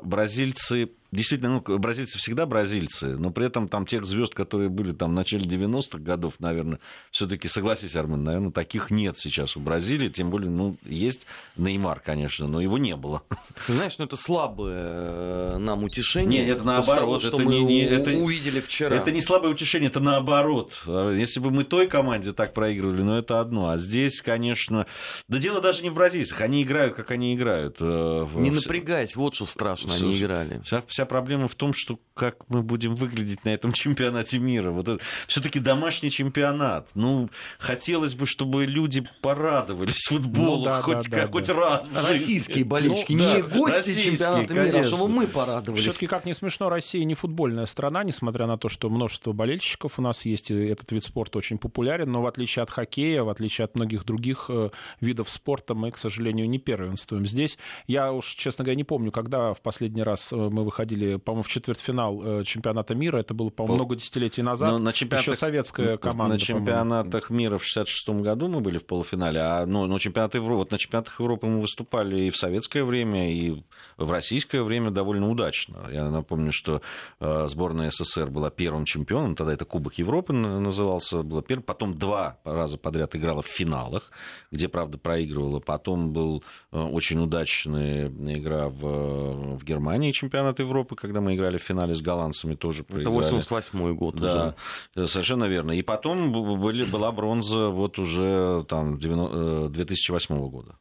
[0.03, 5.11] Бразильцы действительно, ну, бразильцы всегда бразильцы, но при этом там тех звезд, которые были там
[5.11, 6.79] в начале 90-х годов, наверное,
[7.11, 11.25] все-таки, согласись, Армен, наверное, таких нет сейчас у Бразилии, тем более, ну, есть
[11.57, 13.23] Неймар, конечно, но его не было.
[13.67, 16.45] Знаешь, ну это слабое э, нам утешение.
[16.45, 18.95] Нет, это наоборот, того, это мы не, это, увидели вчера.
[18.95, 20.73] Это не слабое утешение, это наоборот.
[20.85, 23.69] Если бы мы той команде так проигрывали, ну это одно.
[23.69, 24.85] А здесь, конечно,
[25.27, 27.77] да дело даже не в бразильцах, они играют, как они играют.
[27.79, 30.61] Э, не напрягаясь, вот что страшно, они играли.
[30.63, 34.71] Вся, вся проблема в том, что как мы будем выглядеть на этом чемпионате мира.
[34.71, 36.89] Вот это все-таки домашний чемпионат.
[36.95, 41.53] Ну, хотелось бы, чтобы люди порадовались футболу ну, да, хоть, да, да, хоть да.
[41.53, 41.87] раз.
[41.93, 45.83] Российские болельщики, ну, не да, гости чемпионата мира, а чтобы мы порадовались.
[45.83, 50.01] Все-таки, как не смешно, Россия не футбольная страна, несмотря на то, что множество болельщиков у
[50.01, 53.65] нас есть, и этот вид спорта очень популярен, но в отличие от хоккея, в отличие
[53.65, 57.57] от многих других э, видов спорта, мы, к сожалению, не первенствуем здесь.
[57.87, 61.47] Я уж, честно говоря, не помню, когда в последний раз э, мы выходили, по-моему, в
[61.47, 63.17] четвертьфинал э, чемпионата мира.
[63.17, 64.71] Это было, по-моему, много десятилетий назад.
[64.71, 66.33] Но на чемпионатах, Еще советская команда.
[66.33, 70.57] На чемпионатах мира в 66 году мы были в полуфинале, а ну, на, чемпионат Европы,
[70.57, 73.63] вот на чемпионатах Европы мы выступали и в советское время, и
[73.97, 75.87] в российское время довольно удачно.
[75.91, 76.81] Я напомню, что
[77.19, 82.37] э, сборная СССР была первым чемпионом, тогда это Кубок Европы назывался, было первым, потом два
[82.43, 84.11] раза подряд играла в финалах,
[84.51, 91.21] где, правда, проигрывала, потом был э, очень удачная игра в, в Германии чемпионат Европы, когда
[91.21, 93.19] мы играли в финале с голландцами, тоже проиграли.
[93.19, 94.55] Это 88 год да,
[94.95, 95.07] уже.
[95.07, 95.71] совершенно верно.
[95.71, 100.75] И потом были, была бронза вот уже там 2008 э, года.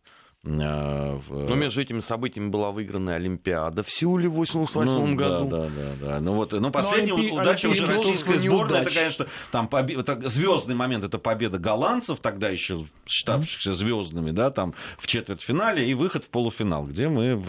[0.46, 5.48] А, Но между этими событиями была выиграна Олимпиада в Сеуле в 88 ну, году.
[5.48, 6.20] Да, да, да, да.
[6.20, 7.33] Ну вот, ну последняя Олимпи...
[7.33, 7.83] удача Олимпи...
[7.83, 9.96] уже российской сборной, это, конечно, там побе...
[9.96, 15.94] это звездный момент, это победа голландцев, тогда еще считавшихся звездными, да, там в четвертьфинале и
[15.94, 17.42] выход в полуфинал, где мы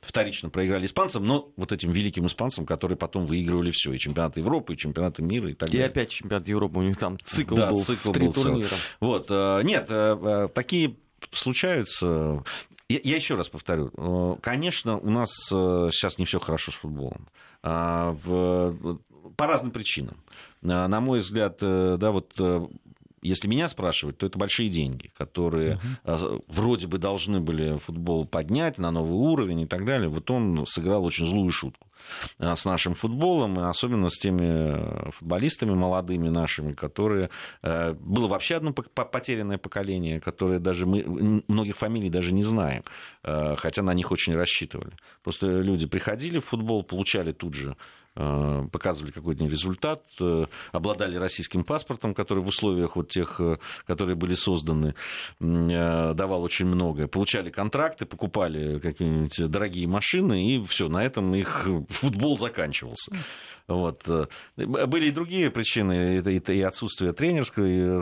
[0.00, 4.74] вторично проиграли испанцам, но вот этим великим испанцам, которые потом выигрывали все, и чемпионаты Европы,
[4.74, 5.84] и чемпионаты мира, и так далее.
[5.84, 8.76] И опять чемпионат Европы, у них там цикл да, был цикл в три был турнира.
[9.00, 10.94] Вот, э, нет, э, э, такие
[11.32, 12.42] случаются.
[12.88, 17.28] Я, еще раз повторю, э, конечно, у нас э, сейчас не все хорошо с футболом.
[17.62, 18.98] А, в,
[19.36, 20.16] по разным причинам.
[20.60, 22.34] На мой взгляд, э, да, вот
[23.28, 26.44] если меня спрашивать, то это большие деньги, которые uh-huh.
[26.46, 30.08] вроде бы должны были футбол поднять на новый уровень и так далее.
[30.08, 31.86] Вот он сыграл очень злую шутку
[32.38, 37.30] а, с нашим футболом, и особенно с теми футболистами молодыми нашими, которые...
[37.62, 41.42] Э, было вообще одно потерянное поколение, которое даже мы...
[41.48, 42.84] Многих фамилий даже не знаем,
[43.22, 44.92] э, хотя на них очень рассчитывали.
[45.22, 51.64] Просто люди приходили в футбол, получали тут же Э, показывали какой-то результат, э, обладали российским
[51.64, 54.94] паспортом, который в условиях вот тех, э, которые были созданы,
[55.40, 57.08] давал очень многое.
[57.08, 63.12] Получали контракты, покупали какие-нибудь дорогие машины, и все, на этом их футбол заканчивался.
[63.66, 64.04] Вот.
[64.56, 68.00] Были и другие причины, это и отсутствие тренерской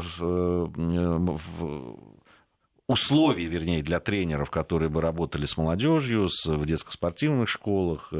[2.86, 8.12] условий, вернее, для тренеров, которые бы работали с молодежью, в детско-спортивных школах,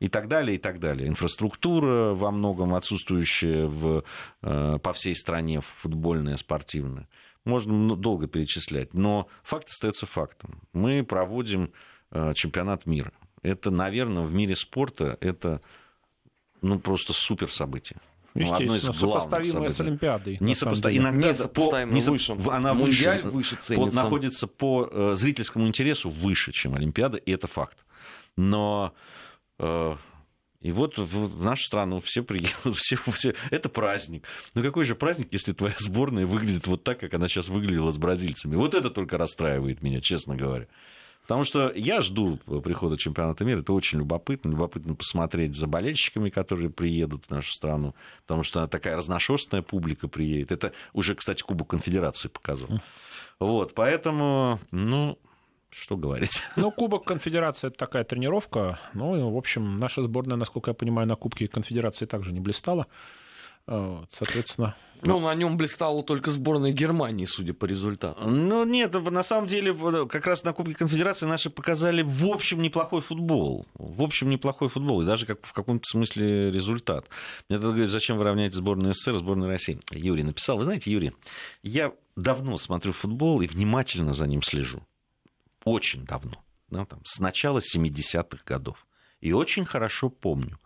[0.00, 1.08] и так далее, и так далее.
[1.08, 4.04] Инфраструктура во многом отсутствующая в,
[4.42, 7.08] э, по всей стране, футбольная, спортивная.
[7.44, 10.60] Можно долго перечислять, но факт остается фактом.
[10.72, 11.72] Мы проводим
[12.10, 13.12] э, чемпионат мира.
[13.42, 15.60] Это, наверное, в мире спорта это
[16.60, 17.98] ну, просто супер событие.
[18.34, 20.36] Ну, одно из сопоставимое с Олимпиадой.
[20.40, 20.94] Не сопоста...
[20.94, 21.84] Иногда по...
[21.84, 22.36] не выше.
[22.50, 23.90] Она Мундиаль выше, выше ценится.
[23.90, 23.96] По...
[23.96, 27.78] находится по э, зрительскому интересу выше, чем Олимпиада, и это факт.
[28.36, 28.94] Но
[29.58, 34.24] и вот в нашу страну все приедут, все, все, это праздник.
[34.54, 37.98] Но какой же праздник, если твоя сборная выглядит вот так, как она сейчас выглядела с
[37.98, 38.56] бразильцами?
[38.56, 40.66] Вот это только расстраивает меня, честно говоря.
[41.22, 44.48] Потому что я жду прихода чемпионата мира, это очень любопытно.
[44.48, 50.52] Любопытно посмотреть за болельщиками, которые приедут в нашу страну, потому что такая разношерстная публика приедет.
[50.52, 52.80] Это уже, кстати, Кубок Конфедерации показал.
[53.38, 55.18] Вот, поэтому, ну,
[55.70, 56.42] что говорить.
[56.56, 58.78] Ну, Кубок Конфедерации– это такая тренировка.
[58.94, 62.86] Ну, в общем, наша сборная, насколько я понимаю, на Кубке Конфедерации также не блистала.
[63.66, 64.76] Вот, соответственно...
[65.02, 68.28] Ну, на нем блистала только сборная Германии, судя по результату.
[68.28, 69.72] Ну, нет, на самом деле,
[70.08, 73.64] как раз на Кубке Конфедерации наши показали в общем неплохой футбол.
[73.74, 77.04] В общем неплохой футбол, и даже как, в каком-то смысле результат.
[77.48, 79.78] Мне тогда говорят, зачем вы равняете сборную СССР, сборную России?
[79.92, 80.56] Юрий написал.
[80.56, 81.12] Вы знаете, Юрий,
[81.62, 84.82] я давно смотрю футбол и внимательно за ним слежу
[85.68, 88.86] очень давно, ну, там, с начала 70-х годов.
[89.20, 90.58] И очень хорошо помню,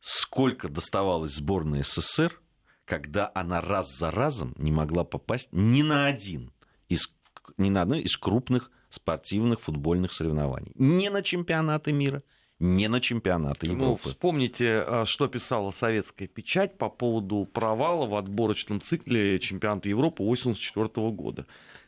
[0.00, 2.40] сколько доставалось сборной СССР,
[2.84, 6.52] когда она раз за разом не могла попасть ни на один
[6.88, 7.08] из,
[7.56, 10.72] ни на одно из крупных спортивных футбольных соревнований.
[10.74, 12.22] Ни на чемпионаты мира,
[12.58, 14.00] не на чемпионаты ну, Европы.
[14.04, 20.22] Ну, вспомните, а, что писала советская печать по поводу провала в отборочном цикле чемпионата Европы
[20.22, 21.46] 1984 года.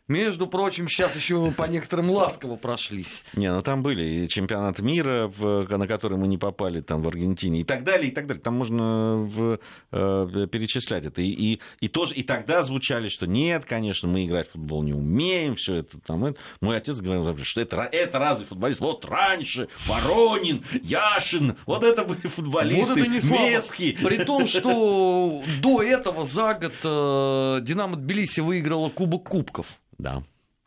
[0.08, 3.24] Между прочим, сейчас еще по некоторым ласково прошлись.
[3.34, 7.08] Не, ну там были и чемпионат мира, в, на который мы не попали, там в
[7.08, 8.40] Аргентине, и так далее, и так далее.
[8.40, 9.58] Там можно в,
[9.90, 11.22] э, перечислять это.
[11.22, 14.92] И, и, и, тоже, и тогда звучали, что нет, конечно, мы играть в футбол не
[14.92, 16.24] умеем, все это там.
[16.24, 16.38] Это.
[16.60, 18.78] Мой отец говорил, что это, это разве футболист?
[18.78, 23.98] Вот раньше Воронин, Яшин, вот это были футболисты, вот это не Мески.
[24.02, 29.66] При том, что до этого за год э, Динамо Тбилиси выиграла Кубок Кубков.
[29.98, 30.22] Да.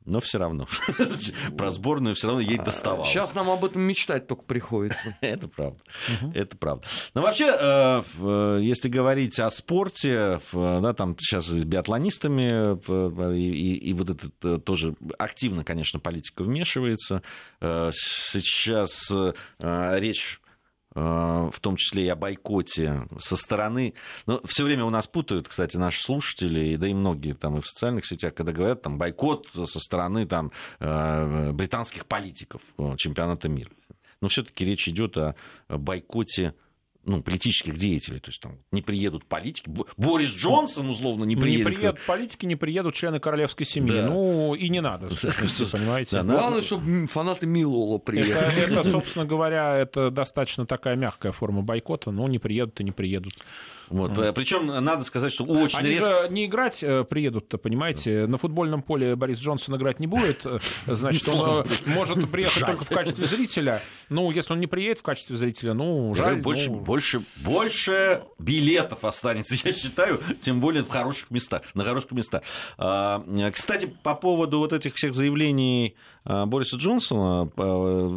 [0.05, 0.67] Но все равно.
[1.57, 3.07] Про сборную все равно ей доставалось.
[3.09, 5.15] Сейчас нам об этом мечтать только приходится.
[5.21, 5.79] Это правда.
[6.33, 6.87] Это правда.
[7.13, 12.79] Но вообще, э, э, если говорить о спорте, да, там сейчас с биатлонистами,
[13.37, 17.21] и, и вот это э, тоже активно, конечно, политика вмешивается.
[17.61, 19.11] Сейчас
[19.59, 20.48] речь Э,
[20.95, 23.93] в том числе и о бойкоте со стороны...
[24.25, 27.67] Но все время у нас путают, кстати, наши слушатели, да и многие там и в
[27.67, 33.71] социальных сетях, когда говорят там бойкот со стороны там, э, британских политиков э, чемпионата мира.
[34.21, 35.35] Но все-таки речь идет о
[35.69, 36.53] бойкоте
[37.09, 38.19] ну, политических деятелей.
[38.19, 39.69] То есть там не приедут политики.
[39.97, 41.67] Борис Джонсон, условно, не приедет.
[41.67, 43.91] Не приедут политики, не приедут члены королевской семьи.
[43.91, 44.07] Да.
[44.07, 46.17] Ну, и не надо, понимаете.
[46.17, 48.63] Да, Главное, чтобы фанаты Милола приехали.
[48.63, 52.11] Это, это, собственно говоря, это достаточно такая мягкая форма бойкота.
[52.11, 53.33] Но не приедут и не приедут.
[53.89, 54.11] Вот.
[54.11, 54.33] Mm.
[54.33, 56.27] Причем надо сказать, что очень Они резко...
[56.29, 58.27] не играть э, приедут-то, понимаете.
[58.27, 60.45] На футбольном поле Борис Джонсон играть не будет.
[60.45, 63.81] Э, значит, он э, может приехать только в качестве зрителя.
[64.09, 66.37] Ну, если он не приедет в качестве зрителя, ну, жаль.
[66.37, 66.79] Больше, ну...
[66.79, 72.43] больше, больше билетов останется, я считаю, тем более в хороших местах, на хороших местах.
[72.77, 75.95] А, кстати, по поводу вот этих всех заявлений
[76.29, 77.49] Бориса Джонсона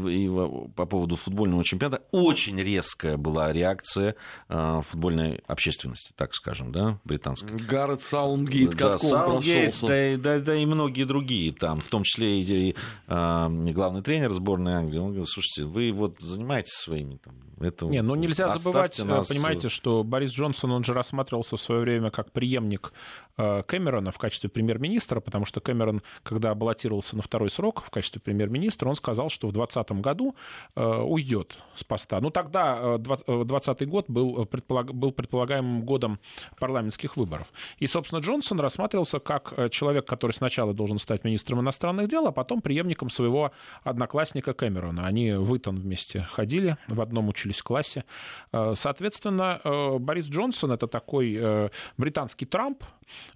[0.09, 0.29] и
[0.75, 4.17] по поводу футбольного чемпионата, очень резкая была реакция
[4.49, 7.51] а, футбольной общественности так скажем, да, британской.
[7.51, 12.71] Гаррет Саундгейт, да, Саундгейт, да, да, да, и многие другие там, в том числе и,
[12.71, 12.77] и
[13.09, 18.03] а, главный тренер сборной Англии, он говорит, слушайте, вы вот занимаетесь своими там, это Не,
[18.03, 19.29] ну нельзя забывать, нас...
[19.29, 22.93] понимаете, что Борис Джонсон, он же рассматривался в свое время как преемник
[23.37, 28.89] Кэмерона в качестве премьер-министра, потому что Кэмерон, когда баллотировался на второй срок в качестве премьер-министра,
[28.89, 30.37] он сказал, что в 2020 году
[30.75, 32.21] э, уйдет с поста.
[32.21, 34.93] Ну тогда 2020 год был, предполаг...
[34.93, 36.21] был предполагаемым годом
[36.59, 37.53] парламентских выборов.
[37.79, 42.61] И, собственно, Джонсон рассматривался как человек, который сначала должен стать министром иностранных дел, а потом
[42.61, 45.07] преемником своего одноклассника Кэмерона.
[45.07, 48.05] Они в Итон вместе ходили в одном учились классе.
[48.53, 52.85] Э, соответственно, э, Борис Джонсон— это такой э, британский Трамп.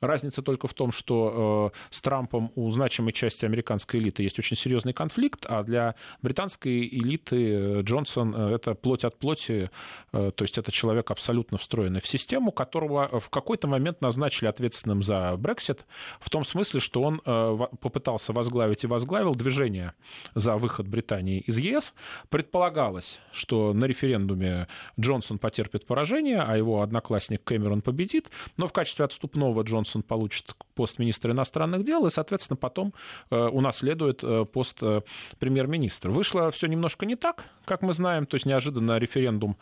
[0.00, 4.92] Разница только в том, что с Трампом у значимой части американской элиты есть очень серьезный
[4.92, 9.70] конфликт, а для британской элиты Джонсон— это плоть от плоти,
[10.12, 15.36] то есть это человек абсолютно встроенный в систему, которого в какой-то момент назначили ответственным за
[15.36, 15.86] Брексит,
[16.20, 19.94] в том смысле, что он попытался возглавить и возглавил движение
[20.34, 21.94] за выход Британии из ЕС.
[22.28, 24.68] Предполагалось, что на референдуме
[24.98, 30.98] Джонсон потерпит поражение, а его одноклассник Кэмерон победит, но в качестве отступного Джонсон получит пост
[30.98, 32.94] министра иностранных дел и, соответственно, потом
[33.30, 35.02] э, унаследует э, пост э,
[35.38, 36.10] премьер-министра.
[36.10, 39.56] Вышло все немножко не так, как мы знаем, то есть неожиданно референдум,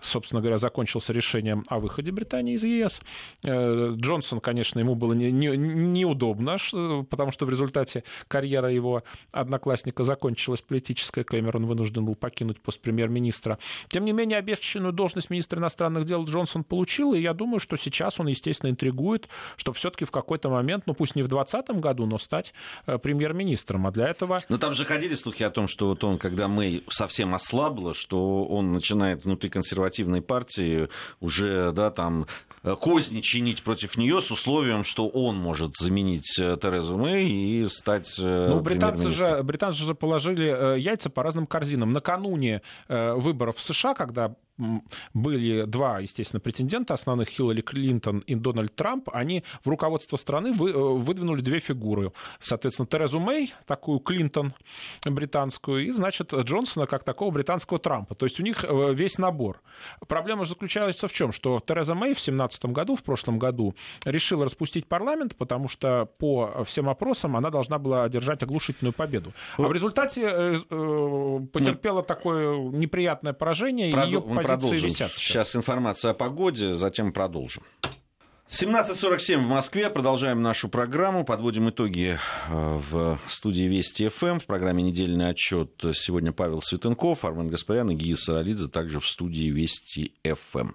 [0.00, 3.00] собственно говоря, закончился решением о выходе Британии из ЕС.
[3.44, 6.56] Джонсон, конечно, ему было не, не, неудобно,
[7.08, 13.36] потому что в результате карьера его одноклассника закончилась политическая, Кэмерон вынужден был покинуть пост премьер-министра
[13.36, 13.58] министра.
[13.88, 18.18] Тем не менее, обещанную должность министра иностранных дел Джонсон получил, и я думаю, что сейчас
[18.20, 22.18] он, естественно, интригует, что все-таки в какой-то момент, ну пусть не в 2020 году, но
[22.18, 22.54] стать
[22.86, 23.86] э, премьер-министром.
[23.86, 24.42] А для этого...
[24.48, 28.44] Но там же ходили слухи о том, что вот он, когда Мэй совсем ослабла, что
[28.44, 30.88] он начинает внутри консервативной партии
[31.20, 32.26] уже, да, там
[32.62, 37.66] э, козни чинить против нее с условием, что он может заменить э, Терезу Мэй и
[37.66, 41.92] стать Ну, британцы же, британцы же положили яйца по разным корзинам.
[41.92, 44.34] Накануне выборов в США, когда
[45.14, 50.70] были два, естественно, претендента основных, Хиллари Клинтон и Дональд Трамп, они в руководство страны вы,
[50.70, 52.12] э, выдвинули две фигуры.
[52.40, 54.54] Соответственно, Терезу Мэй, такую Клинтон
[55.04, 58.14] британскую, и, значит, Джонсона как такого британского Трампа.
[58.14, 59.60] То есть у них э, весь набор.
[60.08, 61.32] Проблема же заключалась в чем?
[61.32, 66.64] Что Тереза Мэй в 2017 году, в прошлом году, решила распустить парламент, потому что по
[66.64, 69.32] всем опросам она должна была одержать оглушительную победу.
[69.58, 74.84] А в результате э, потерпела такое неприятное поражение, и ее продолжим.
[74.84, 75.46] Висят сейчас.
[75.46, 77.62] сейчас информация о погоде, затем продолжим.
[78.48, 79.90] 17.47 в Москве.
[79.90, 81.24] Продолжаем нашу программу.
[81.24, 82.16] Подводим итоги
[82.48, 84.38] э, в студии Вести ФМ.
[84.38, 89.50] В программе «Недельный отчет» сегодня Павел Светенков, Армен Гаспарян и Гия Саралидзе, также в студии
[89.50, 90.70] Вести ФМ.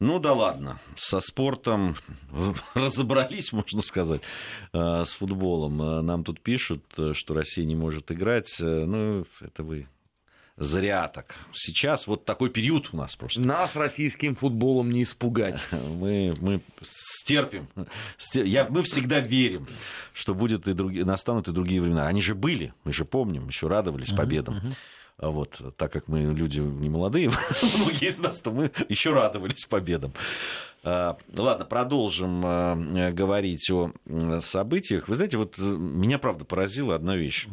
[0.00, 1.96] Ну да ладно, со спортом
[2.74, 4.22] разобрались, можно сказать,
[4.72, 5.82] э, с футболом.
[5.82, 6.82] Э, нам тут пишут,
[7.12, 8.56] что Россия не может играть.
[8.58, 9.86] Ну, это вы
[10.62, 11.34] зря так.
[11.52, 13.40] Сейчас вот такой период у нас просто.
[13.40, 15.66] Нас российским футболом не испугать.
[15.72, 17.68] Мы, мы стерпим.
[18.34, 19.66] Я, мы всегда верим,
[20.12, 22.06] что будет и другие, настанут и другие времена.
[22.06, 24.60] Они же были, мы же помним, еще радовались победам.
[25.18, 27.30] А вот, так как мы люди не молодые,
[27.76, 30.12] многие из нас, то мы еще радовались победам.
[30.82, 33.92] А, ладно, продолжим а, говорить о
[34.40, 35.08] событиях.
[35.08, 37.46] Вы знаете, вот меня, правда, поразила одна вещь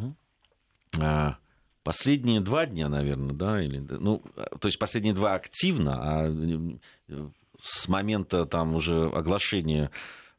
[1.83, 4.21] последние два дня, наверное, да, или, ну,
[4.59, 7.29] то есть последние два активно, а э,
[7.61, 9.91] с момента там уже оглашения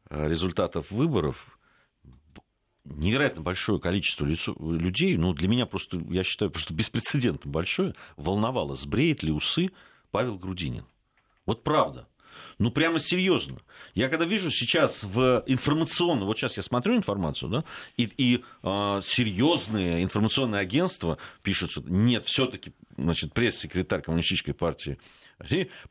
[0.09, 1.59] э, результатов выборов
[2.85, 9.23] невероятно большое количество людей, ну, для меня просто, я считаю, просто беспрецедентно большое, волновало, сбреет
[9.23, 9.71] ли усы
[10.11, 10.85] Павел Грудинин.
[11.47, 12.09] Вот правда.
[12.59, 13.59] Ну, прямо серьезно.
[13.95, 17.65] Я когда вижу сейчас в информационном, вот сейчас я смотрю информацию, да,
[17.97, 24.99] и, и э, серьезные информационные агентства пишут, что нет, все-таки, значит, пресс-секретарь Коммунистической партии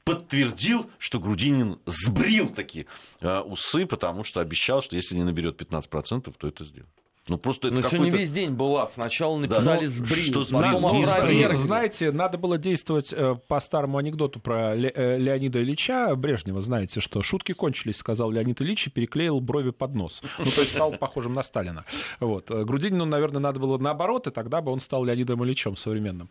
[0.04, 2.86] подтвердил, что Грудинин сбрил такие
[3.20, 6.99] э, усы, потому что обещал, что если не наберет 15%, то это сделает.
[7.30, 8.92] Ну, просто это Но сегодня весь день был ад.
[8.92, 11.54] Сначала написали да, сбрил, что сбрил, потом опровергли.
[11.54, 16.60] Знаете, надо было действовать э, по старому анекдоту про Ле- э, Леонида Ильича Брежнева.
[16.62, 20.22] Знаете, что шутки кончились, сказал Леонид Ильич и переклеил брови под нос.
[20.40, 21.86] Ну, то есть стал похожим на Сталина.
[22.20, 22.50] Вот.
[22.50, 26.30] Э, Грудинину, наверное, надо было наоборот, и тогда бы он стал Леонидом Ильичем современным.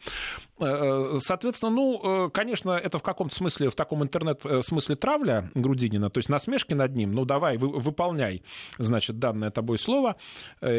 [0.58, 6.74] Соответственно, ну, конечно, это в каком-то смысле, в таком интернет-смысле травля Грудинина, то есть насмешки
[6.74, 7.12] над ним.
[7.12, 8.42] Ну, давай, выполняй,
[8.78, 10.16] значит, данное тобой слово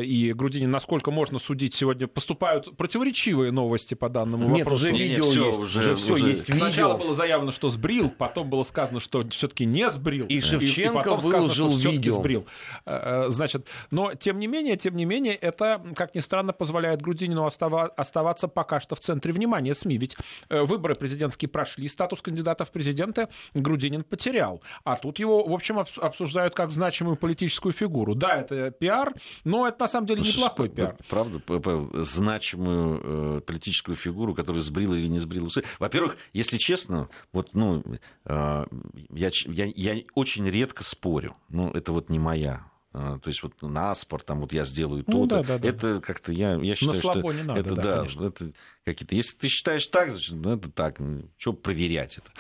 [0.09, 4.85] и Грудинин, насколько можно судить, сегодня поступают противоречивые новости по данному Нет, вопросу.
[4.85, 6.29] Уже видео Нет, все, есть, уже, уже все уже.
[6.29, 6.55] есть.
[6.55, 10.25] Сначала было заявлено, что сбрил, потом было сказано, что все-таки не сбрил.
[10.25, 12.47] И Шевченко и, и потом сказано, что все-таки сбрил.
[12.87, 17.03] Э, э, значит, но тем не менее, тем не менее, это, как ни странно, позволяет
[17.03, 19.99] Грудинину оставаться пока что в центре внимания СМИ.
[19.99, 20.17] Ведь
[20.49, 24.63] э, выборы президентские прошли, статус кандидата в президенты Грудинин потерял.
[24.83, 28.15] А тут его, в общем, обсуждают как значимую политическую фигуру.
[28.15, 30.97] Да, это пиар, но это на самом самом деле ну, неплохой пиар.
[31.09, 35.63] Правда, значимую э, политическую фигуру, которая сбрила или не сбрила усы.
[35.79, 37.83] Во-первых, если честно, вот, ну,
[38.25, 38.65] э,
[39.09, 41.35] я, я, я очень редко спорю.
[41.49, 45.03] Ну, это вот не моя а, то есть вот на спорт, там вот я сделаю
[45.05, 45.47] ну, то-то.
[45.47, 46.01] Да, да, это да.
[46.01, 48.51] как-то я, я считаю, что не надо, это да, да это
[48.83, 49.13] какие-то.
[49.13, 50.99] Если ты считаешь так, значит, ну, это так.
[51.37, 52.31] Что проверять это?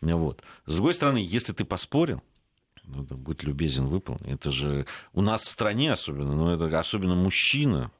[0.00, 0.42] Вот.
[0.64, 2.22] С другой стороны, если ты поспорил,
[2.88, 4.32] ну, будь любезен, выполни.
[4.32, 7.90] Это же у нас в стране особенно, но это особенно мужчина,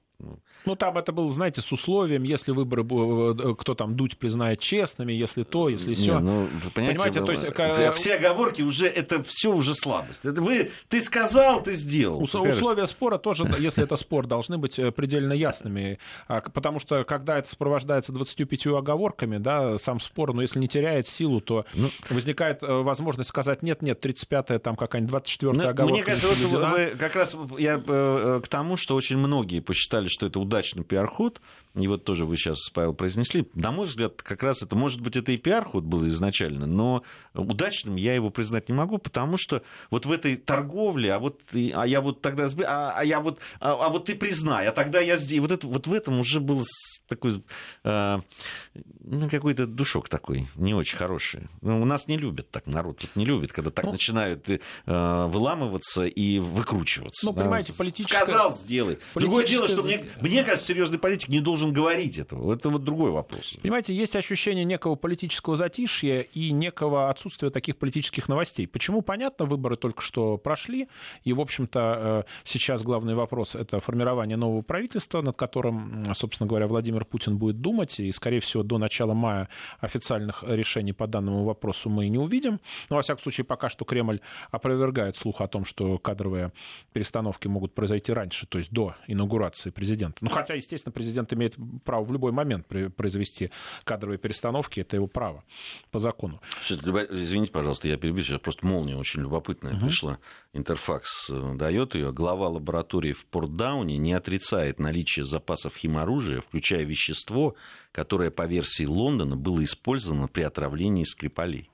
[0.65, 5.13] ну, там это было, знаете, с условием, если выборы, э, кто там, Дудь признает честными,
[5.13, 6.19] если то, если все.
[6.19, 7.99] ну, понимаете, понимаете то есть...
[7.99, 10.25] Все оговорки уже, это все уже слабость.
[10.27, 12.23] Это вы, ты сказал, ты сделал.
[12.23, 17.05] Ус- условия спора тоже, если это спор, должны быть э, предельно ясными, а, потому что,
[17.05, 21.89] когда это сопровождается 25 оговорками, да, сам спор, но если не теряет силу, то ну,
[22.11, 25.95] возникает э, возможность сказать, нет, нет, 35-я, там какая-нибудь 24-я ну, оговорка.
[25.95, 30.41] Мне кажется, вот вы, как раз я к тому, что очень многие посчитали, что это
[30.41, 31.41] удачный пиар-ход,
[31.75, 35.17] и вот тоже вы сейчас, Павел, произнесли, на мой взгляд, как раз это, может быть,
[35.17, 37.03] это и пиар-ход был изначально, но
[37.35, 41.87] удачным я его признать не могу, потому что вот в этой торговле, а вот а
[41.87, 45.17] я вот тогда, а, а я вот, а, а вот ты признай, а тогда я
[45.17, 46.65] здесь, вот, это, вот в этом уже был
[47.09, 47.43] такой,
[47.85, 51.49] ну, какой-то душок такой, не очень хороший.
[51.61, 54.47] Ну, у нас не любят так, народ тут не любит, когда так ну, начинают
[54.87, 57.27] а, выламываться и выкручиваться.
[57.27, 57.43] Ну, да?
[57.43, 58.23] понимаете, политическое...
[58.25, 58.99] Сказал, сделай.
[59.15, 62.55] Другое дело, что мне, мне кажется, серьезный политик не должен говорить этого.
[62.55, 63.55] Это вот другой вопрос.
[63.63, 68.67] Понимаете, есть ощущение некого политического затишья и некого отсутствия таких политических новостей.
[68.67, 69.03] Почему?
[69.03, 70.89] Понятно, выборы только что прошли,
[71.25, 76.67] и, в общем-то, э, сейчас главный вопрос— это формирование нового правительства, над которым, собственно говоря,
[76.67, 79.49] Владимир Путин будет думать, и, скорее всего, до начала мая
[79.81, 82.61] официальных решений по данному вопросу мы не увидим.
[82.91, 84.21] Но, во всяком случае, пока что Кремль
[84.51, 86.53] опровергает слух о том, что кадровые
[86.93, 89.88] перестановки могут произойти раньше, то есть до инаугурации президента.
[90.21, 93.51] Ну, хотя, естественно, президент имеет право в любой момент произвести
[93.85, 95.45] кадровые перестановки, это его право
[95.91, 96.41] по закону.
[96.69, 99.87] Извините, пожалуйста, я перебью, сейчас просто молния очень любопытная угу.
[99.87, 100.19] пришла.
[100.53, 102.13] Интерфакс э, дает ее.
[102.13, 107.55] Глава лаборатории в Портдауне не отрицает наличие запасов химоружия, включая вещество,
[107.93, 111.71] которое, по версии Лондона, было использовано при отравлении Скрипалей.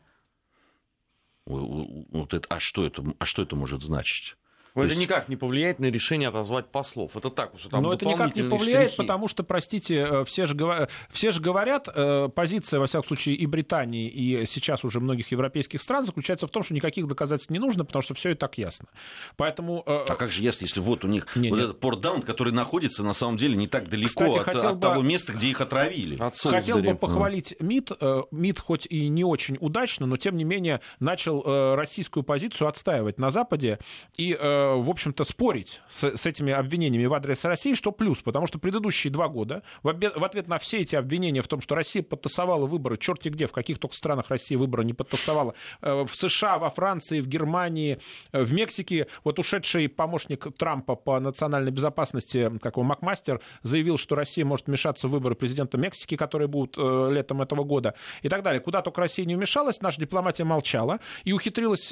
[1.47, 4.37] Вот это, а, что это, а что это может значить?
[4.75, 5.03] Но это есть...
[5.03, 7.17] никак не повлияет на решение отозвать послов.
[7.17, 8.97] Это так уже там Но это никак не повлияет, штрихи.
[8.97, 10.89] потому что, простите, э, все же, говор...
[11.11, 15.81] все же говорят, э, позиция, во всяком случае, и Британии, и сейчас уже многих европейских
[15.81, 18.89] стран заключается в том, что никаких доказательств не нужно, потому что все и так ясно.
[19.37, 19.85] Поэтому...
[19.87, 21.67] Э, а как же ясно, если вот у них не, вот нет.
[21.67, 24.81] этот Портдаун, который находится на самом деле не так далеко Кстати, от, от бы...
[24.81, 26.21] того места, где их отравили?
[26.21, 27.93] От хотел бы похвалить МИД.
[28.33, 31.45] МИД хоть и не очень удачно, но тем не менее начал
[31.77, 33.79] российскую позицию отстаивать на Западе
[34.17, 34.37] и
[34.77, 39.13] в общем-то, спорить с, с этими обвинениями в адрес России, что плюс, потому что предыдущие
[39.13, 42.67] два года в, обе, в ответ на все эти обвинения в том, что Россия подтасовала
[42.67, 46.71] выборы, черти где, в каких только странах Россия выборы не подтасовала, э, в США, во
[46.71, 47.99] Франции, в Германии,
[48.33, 54.15] э, в Мексике, вот ушедший помощник Трампа по национальной безопасности, как его Макмастер, заявил, что
[54.15, 58.61] Россия может вмешаться в выборы президента Мексики, которые будут летом этого года, и так далее.
[58.61, 61.89] Куда только Россия не вмешалась, наша дипломатия молчала и ухитрилась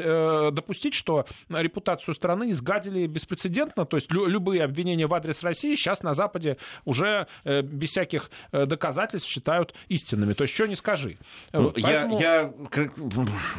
[0.53, 6.03] допустить, что репутацию страны изгадили беспрецедентно, то есть лю- любые обвинения в адрес России сейчас
[6.03, 10.33] на Западе уже э, без всяких э, доказательств считают истинными.
[10.33, 11.19] То есть что не скажи.
[11.53, 12.21] Ну, вот, поэтому...
[12.21, 12.91] я, я,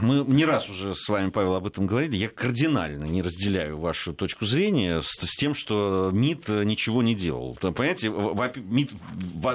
[0.02, 2.16] мы не раз уже с вами, Павел, об этом говорили.
[2.16, 7.58] Я кардинально не разделяю вашу точку зрения с, с тем, что МИД ничего не делал.
[7.60, 8.92] Понимаете, МИД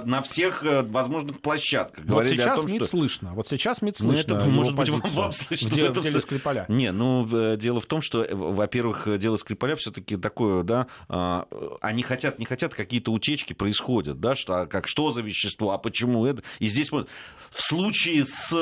[0.05, 2.91] на всех э, возможных площадках вот говорили сейчас о том, МИД что...
[2.91, 3.33] слышно.
[3.35, 4.29] Вот сейчас МИД ну, слышно.
[4.29, 5.69] Ну, это, может быть, вам, слышно.
[5.69, 6.67] В, деле, в деле Скрипаля.
[6.69, 11.47] Не, ну, э, дело в том, что, во-первых, дело Скрипаля все-таки такое, да, а,
[11.81, 15.79] они хотят, не хотят, какие-то утечки происходят, да, что, а как, что за вещество, а
[15.79, 16.43] почему это.
[16.59, 17.09] И здесь вот
[17.51, 18.53] в случае с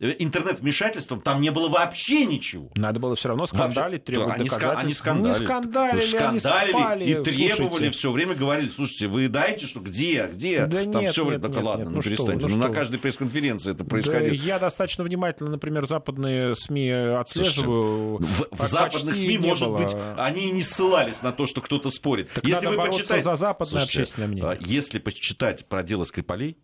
[0.00, 2.70] э, интернет-вмешательством там не было вообще ничего.
[2.76, 4.84] Надо было все равно скандалить, требовать они доказательств.
[4.84, 5.40] Они скандалили.
[5.40, 7.04] Не скандалили, скандалили они спали.
[7.04, 10.66] и требовали, все время говорили, слушайте, вы даете, что где, где?
[10.66, 12.46] Да там нет, все нет, нет, ладно, нет, ну, ну перестаньте.
[12.46, 14.36] Ну, ну на каждой пресс-конференции это происходило.
[14.36, 18.18] Да, я достаточно внимательно, например, западные СМИ отслеживаю.
[18.18, 19.78] Слушайте, в, в западных СМИ, может было.
[19.78, 22.30] быть, они и не ссылались на то, что кто-то спорит.
[22.32, 23.24] Так если вы почитаете...
[23.24, 24.50] за западное Слушайте, общественное мнение.
[24.50, 26.58] А, если почитать про дело Скрипалей,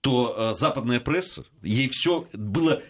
[0.00, 2.82] то э, западная пресса, ей все было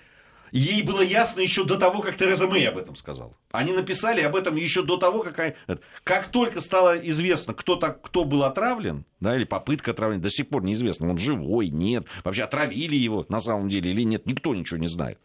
[0.53, 3.37] Ей было ясно еще до того, как Тереза Мэй об этом сказала.
[3.53, 5.57] Они написали об этом еще до того, как...
[6.03, 10.49] Как только стало известно, кто, так, кто был отравлен, да, или попытка отравления, до сих
[10.49, 14.79] пор неизвестно, он живой, нет, вообще отравили его на самом деле или нет, никто ничего
[14.79, 15.19] не знает.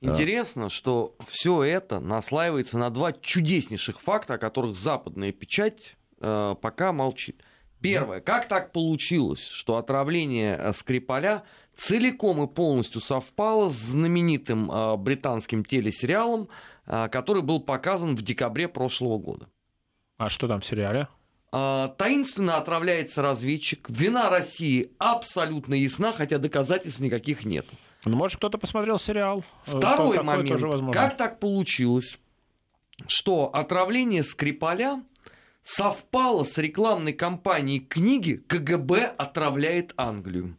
[0.00, 6.92] Интересно, что все это наслаивается на два чудеснейших факта, о которых западная печать э, пока
[6.92, 7.40] молчит.
[7.82, 8.20] Первое.
[8.20, 11.42] Как так получилось, что отравление э, Скрипаля
[11.74, 16.48] целиком и полностью совпало с знаменитым э, британским телесериалом,
[16.86, 19.48] э, который был показан в декабре прошлого года?
[20.16, 21.08] А что там в сериале?
[21.50, 23.90] Таинственно отравляется разведчик.
[23.90, 27.66] Вина России абсолютно ясна, хотя доказательств никаких нет.
[28.06, 29.44] Ну, может, кто-то посмотрел сериал.
[29.64, 30.94] Второй момент.
[30.94, 32.18] Как так получилось,
[33.06, 35.02] что отравление Скрипаля
[35.62, 40.56] совпало с рекламной кампанией книги «КГБ отравляет Англию».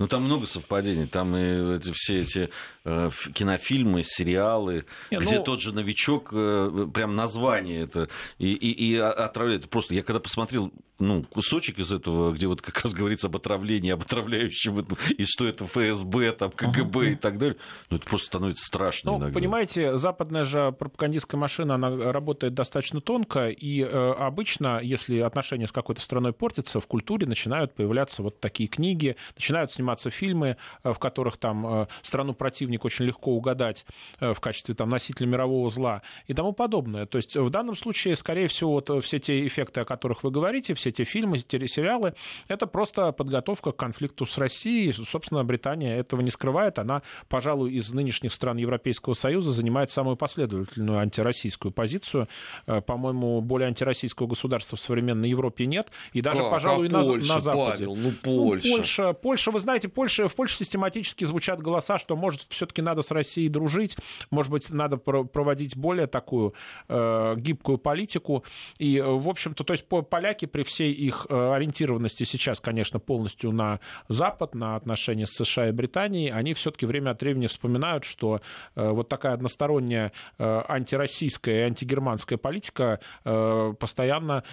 [0.00, 1.06] Ну, там много совпадений.
[1.06, 2.48] Там и эти, все эти
[2.86, 5.44] э, кинофильмы, сериалы, Не, где ну...
[5.44, 9.68] тот же новичок, э, прям название это, и, и, и отравляет.
[9.68, 13.90] Просто я когда посмотрел ну, кусочек из этого, где вот как раз говорится об отравлении,
[13.90, 14.86] об отравляющем,
[15.16, 17.56] и что это ФСБ, там, КГБ и так далее,
[17.88, 19.34] ну, это просто становится страшно ну, иногда.
[19.34, 25.72] понимаете, западная же пропагандистская машина, она работает достаточно тонко, и э, обычно, если отношения с
[25.72, 30.98] какой-то страной портятся, в культуре начинают появляться вот такие книги, начинают сниматься фильмы, э, в
[30.98, 33.84] которых там э, страну противник очень легко угадать
[34.20, 37.06] э, в качестве там носителя мирового зла и тому подобное.
[37.06, 40.74] То есть в данном случае, скорее всего, вот все те эффекты, о которых вы говорите,
[40.74, 42.14] все эти фильмы, телесериалы,
[42.48, 44.92] это просто подготовка к конфликту с Россией.
[44.92, 46.78] Собственно, Британия этого не скрывает.
[46.78, 52.28] Она, пожалуй, из нынешних стран Европейского Союза занимает самую последовательную антироссийскую позицию.
[52.66, 55.88] По-моему, более антироссийского государства в современной Европе нет.
[56.12, 56.50] И даже, как?
[56.50, 57.86] пожалуй, а на, Польша, на Западе.
[57.86, 58.68] Павел, ну, Польша.
[58.68, 59.12] Ну, Польша.
[59.12, 63.48] Польша, вы знаете, Польша, в Польше систематически звучат голоса, что, может, все-таки надо с Россией
[63.48, 63.96] дружить,
[64.30, 66.54] может быть, надо проводить более такую
[66.88, 68.44] э, гибкую политику.
[68.78, 73.80] И, в общем-то, то есть поляки при всей их э, ориентированности сейчас, конечно, полностью на
[74.08, 78.40] Запад, на отношения с США и Британией, они все-таки время от времени вспоминают, что
[78.74, 84.44] э, вот такая односторонняя э, антироссийская и антигерманская политика постоянно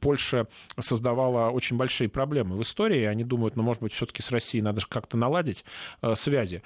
[0.00, 0.46] Польша
[0.78, 3.04] создавала очень большие проблемы в истории.
[3.04, 5.64] Они думают, ну, может быть, все-таки с Россией надо как-то наладить
[6.14, 6.62] связи.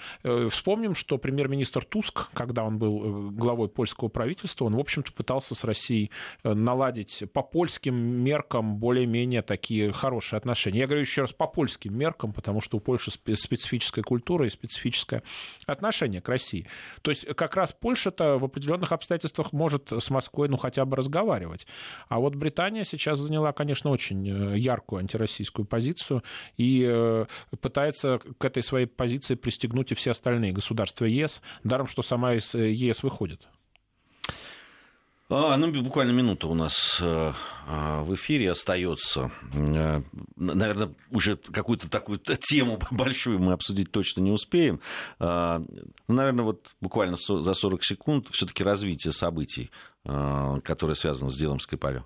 [0.50, 5.64] Вспомним, что премьер-министр Туск, когда он был главой польского правительства, он, в общем-то, пытался с
[5.64, 6.10] Россией
[6.44, 10.80] наладить по польским меркам более-менее такие хорошие отношения.
[10.80, 15.22] Я говорю еще раз по польским меркам, потому что у Польши специфическая культура и специфическое
[15.66, 16.66] отношение к России.
[17.02, 21.66] То есть как раз Польша-то в определенных обстоятельствах может с Москвой ну, хотя бы разговаривать.
[22.08, 26.22] А вот Британия сейчас заняла, конечно, очень э, яркую антироссийскую позицию
[26.56, 27.26] и э,
[27.60, 32.54] пытается к этой своей позиции пристегнуть и все остальные государства ЕС, даром, что сама из
[32.54, 33.48] э, ЕС выходит.
[35.28, 37.32] А, ну, буквально минута у нас э,
[37.66, 39.30] э, в эфире остается.
[40.36, 44.80] Наверное, уже какую-то такую тему большую мы обсудить точно не успеем.
[45.18, 45.64] Ну,
[46.08, 49.70] наверное, вот буквально за 40 секунд все-таки развитие событий,
[50.02, 52.04] которые связаны с делом Скрипалю.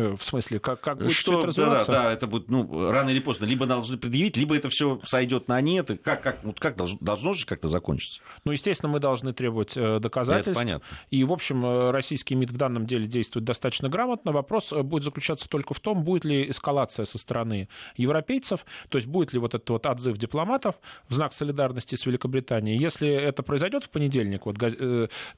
[0.00, 1.92] Э, в смысле, как, как будет что, это развиваться?
[1.92, 5.48] Да, да, это будет, ну, рано или поздно, либо должны предъявить, либо это все сойдет
[5.48, 5.90] на нет.
[5.90, 8.20] И как, как, вот как должно, должно же как-то закончиться?
[8.44, 10.50] Ну, естественно, мы должны требовать э, доказательств.
[10.50, 10.86] Это понятно.
[11.10, 14.32] И, в общем, э, российский МИД в данном деле действует достаточно грамотно.
[14.32, 19.32] Вопрос будет заключаться только в том, будет ли эскалация со стороны европейцев, то есть будет
[19.32, 20.76] ли вот этот вот отзыв дипломатов
[21.08, 22.78] в знак солидарности с Великобританией.
[22.78, 24.56] Если это произойдет в понедельник, вот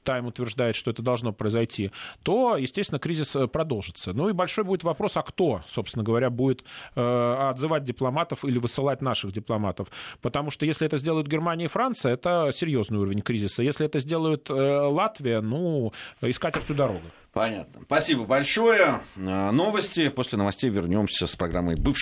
[0.03, 1.91] Тайм утверждает, что это должно произойти,
[2.23, 4.13] то, естественно, кризис продолжится.
[4.13, 6.63] Ну и большой большой будет вопрос, а кто, собственно говоря, будет
[6.95, 9.87] э, отзывать дипломатов или высылать наших дипломатов.
[10.21, 13.63] Потому что если это сделают Германия и Франция, это серьезный уровень кризиса.
[13.63, 15.91] Если это сделают э, Латвия, ну,
[16.21, 17.01] искать эту дорогу.
[17.33, 17.81] Понятно.
[17.85, 19.01] Спасибо большое.
[19.15, 20.09] Э, новости.
[20.09, 21.91] После новостей вернемся с программой «Бывший